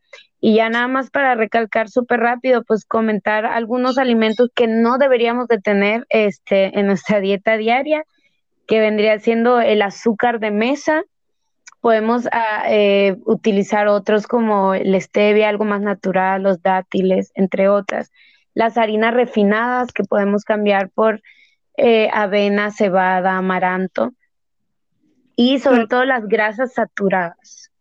Y 0.44 0.56
ya 0.56 0.68
nada 0.68 0.88
más 0.88 1.08
para 1.08 1.36
recalcar 1.36 1.88
súper 1.88 2.18
rápido, 2.18 2.64
pues 2.64 2.84
comentar 2.84 3.46
algunos 3.46 3.96
alimentos 3.96 4.50
que 4.52 4.66
no 4.66 4.98
deberíamos 4.98 5.46
de 5.46 5.60
tener 5.60 6.04
este, 6.08 6.76
en 6.76 6.88
nuestra 6.88 7.20
dieta 7.20 7.56
diaria, 7.56 8.02
que 8.66 8.80
vendría 8.80 9.20
siendo 9.20 9.60
el 9.60 9.82
azúcar 9.82 10.40
de 10.40 10.50
mesa. 10.50 11.04
Podemos 11.80 12.28
ah, 12.32 12.64
eh, 12.68 13.18
utilizar 13.24 13.86
otros 13.86 14.26
como 14.26 14.74
el 14.74 15.00
stevia, 15.00 15.48
algo 15.48 15.64
más 15.64 15.80
natural, 15.80 16.42
los 16.42 16.60
dátiles, 16.60 17.30
entre 17.36 17.68
otras. 17.68 18.10
Las 18.52 18.76
harinas 18.76 19.14
refinadas 19.14 19.92
que 19.92 20.02
podemos 20.02 20.42
cambiar 20.42 20.90
por 20.90 21.22
eh, 21.76 22.10
avena, 22.12 22.72
cebada, 22.72 23.36
amaranto. 23.36 24.10
Y 25.36 25.60
sobre 25.60 25.86
todo 25.86 26.04
las 26.04 26.26
grasas 26.26 26.72
saturadas. 26.72 27.71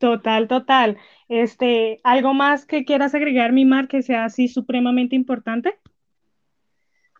Total, 0.00 0.48
total. 0.48 0.96
Este, 1.28 2.00
¿algo 2.04 2.32
más 2.32 2.64
que 2.64 2.86
quieras 2.86 3.14
agregar, 3.14 3.52
mi 3.52 3.66
Mar, 3.66 3.86
que 3.86 4.00
sea 4.00 4.24
así 4.24 4.48
supremamente 4.48 5.14
importante? 5.14 5.78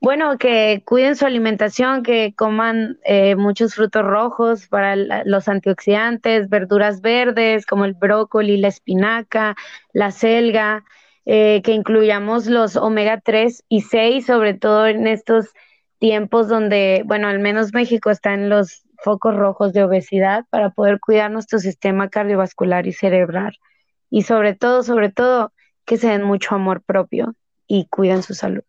Bueno, 0.01 0.39
que 0.39 0.83
cuiden 0.87 1.15
su 1.15 1.27
alimentación, 1.27 2.03
que 2.03 2.33
coman 2.35 2.99
eh, 3.05 3.37
muchos 3.37 3.75
frutos 3.75 4.03
rojos 4.03 4.67
para 4.67 4.97
los 4.97 5.47
antioxidantes, 5.47 6.49
verduras 6.49 7.03
verdes 7.03 7.67
como 7.67 7.85
el 7.85 7.93
brócoli, 7.93 8.57
la 8.57 8.69
espinaca, 8.69 9.57
la 9.93 10.11
selga, 10.11 10.83
eh, 11.27 11.61
que 11.63 11.73
incluyamos 11.73 12.47
los 12.47 12.77
omega 12.77 13.21
3 13.21 13.63
y 13.69 13.83
6, 13.83 14.25
sobre 14.25 14.55
todo 14.55 14.87
en 14.87 15.07
estos 15.07 15.51
tiempos 15.99 16.49
donde, 16.49 17.03
bueno, 17.05 17.29
al 17.29 17.41
menos 17.41 17.75
México 17.75 18.09
está 18.09 18.33
en 18.33 18.49
los 18.49 18.85
focos 19.03 19.35
rojos 19.35 19.73
de 19.73 19.85
obesidad 19.85 20.45
para 20.51 20.71
poder 20.71 21.01
cuidar 21.01 21.31
nuestro 21.31 21.59
sistema 21.59 22.09
cardiovascular 22.09 22.87
y 22.87 22.93
cerebral. 22.93 23.57
Y 24.11 24.23
sobre 24.23 24.55
todo, 24.55 24.83
sobre 24.83 25.11
todo, 25.11 25.53
que 25.85 25.97
se 25.97 26.09
den 26.09 26.23
mucho 26.23 26.55
amor 26.55 26.83
propio 26.83 27.35
y 27.67 27.87
cuiden 27.87 28.23
su 28.23 28.35
salud. 28.35 28.63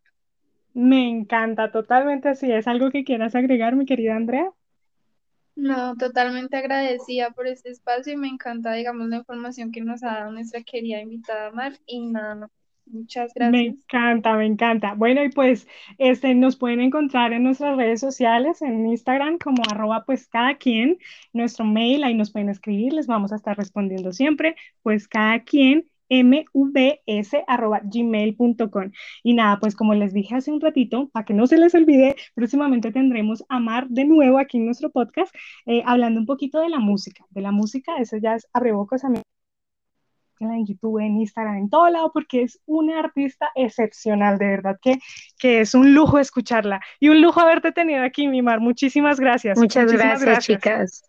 Me 0.73 1.09
encanta, 1.09 1.71
totalmente 1.71 2.29
así. 2.29 2.51
¿Es 2.51 2.67
algo 2.67 2.91
que 2.91 3.03
quieras 3.03 3.35
agregar, 3.35 3.75
mi 3.75 3.85
querida 3.85 4.15
Andrea? 4.15 4.49
No, 5.55 5.95
totalmente 5.97 6.55
agradecida 6.55 7.31
por 7.31 7.45
este 7.47 7.69
espacio 7.69 8.13
y 8.13 8.17
me 8.17 8.29
encanta, 8.29 8.71
digamos, 8.73 9.09
la 9.09 9.17
información 9.17 9.71
que 9.71 9.81
nos 9.81 10.01
ha 10.03 10.13
dado 10.13 10.31
nuestra 10.31 10.63
querida 10.63 11.01
invitada 11.01 11.51
Mar. 11.51 11.73
Y 11.85 12.05
nada, 12.05 12.35
no, 12.35 12.51
Muchas 12.85 13.33
gracias. 13.33 13.51
Me 13.51 13.67
encanta, 13.67 14.35
me 14.35 14.45
encanta. 14.45 14.93
Bueno, 14.95 15.23
y 15.23 15.29
pues 15.29 15.67
este, 15.97 16.35
nos 16.35 16.57
pueden 16.57 16.81
encontrar 16.81 17.31
en 17.33 17.43
nuestras 17.43 17.77
redes 17.77 17.99
sociales, 17.99 18.61
en 18.61 18.85
Instagram 18.85 19.37
como 19.37 19.63
arroba 19.71 20.03
pues 20.05 20.27
cada 20.27 20.55
quien, 20.57 20.97
nuestro 21.33 21.63
mail, 21.65 22.03
ahí 22.03 22.13
nos 22.15 22.31
pueden 22.31 22.49
escribir, 22.49 22.93
les 22.93 23.07
vamos 23.07 23.31
a 23.31 23.35
estar 23.37 23.57
respondiendo 23.57 24.11
siempre, 24.11 24.55
pues 24.83 25.07
cada 25.07 25.43
quien 25.43 25.85
gmail.com 27.89 28.91
Y 29.23 29.33
nada, 29.33 29.59
pues 29.59 29.75
como 29.75 29.93
les 29.93 30.13
dije 30.13 30.35
hace 30.35 30.51
un 30.51 30.59
ratito, 30.59 31.09
para 31.13 31.25
que 31.25 31.33
no 31.33 31.47
se 31.47 31.57
les 31.57 31.73
olvide, 31.73 32.15
próximamente 32.35 32.91
tendremos 32.91 33.45
a 33.49 33.59
Mar 33.59 33.87
de 33.89 34.05
nuevo 34.05 34.37
aquí 34.37 34.57
en 34.57 34.65
nuestro 34.65 34.89
podcast, 34.89 35.33
eh, 35.65 35.83
hablando 35.85 36.19
un 36.19 36.25
poquito 36.25 36.59
de 36.59 36.69
la 36.69 36.79
música. 36.79 37.25
De 37.29 37.41
la 37.41 37.51
música, 37.51 37.97
eso 37.99 38.17
ya 38.17 38.35
es 38.35 38.47
abrebocas 38.53 39.03
a 39.05 39.09
mí 39.09 39.19
en 40.49 40.65
YouTube, 40.65 40.99
en 40.99 41.17
Instagram, 41.19 41.57
en 41.57 41.69
todo 41.69 41.89
lado, 41.89 42.11
porque 42.11 42.41
es 42.43 42.59
una 42.65 42.99
artista 42.99 43.49
excepcional, 43.55 44.37
de 44.37 44.47
verdad 44.47 44.79
que, 44.81 44.99
que 45.37 45.61
es 45.61 45.73
un 45.75 45.93
lujo 45.93 46.17
escucharla 46.17 46.81
y 46.99 47.09
un 47.09 47.21
lujo 47.21 47.39
haberte 47.39 47.71
tenido 47.71 48.03
aquí, 48.03 48.27
Mimar. 48.27 48.59
Muchísimas 48.59 49.19
gracias. 49.19 49.57
Muchas 49.57 49.91
gracias, 49.91 50.45
chicas. 50.45 51.03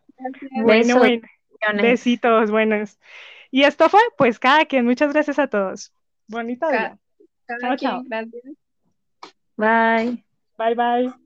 Bueno, 0.63 0.99
bueno, 0.99 1.23
besitos, 1.83 2.51
buenos. 2.51 2.99
Y 3.51 3.65
esto 3.65 3.89
fue, 3.89 4.01
pues, 4.17 4.39
cada 4.39 4.65
quien. 4.65 4.85
Muchas 4.85 5.13
gracias 5.13 5.39
a 5.39 5.47
todos. 5.47 5.93
Bonita 6.29 6.71
día. 6.71 6.99
chao, 7.61 7.77
chao. 7.77 8.03
Bye. 9.57 10.25
Bye, 10.59 10.75
bye. 10.75 11.22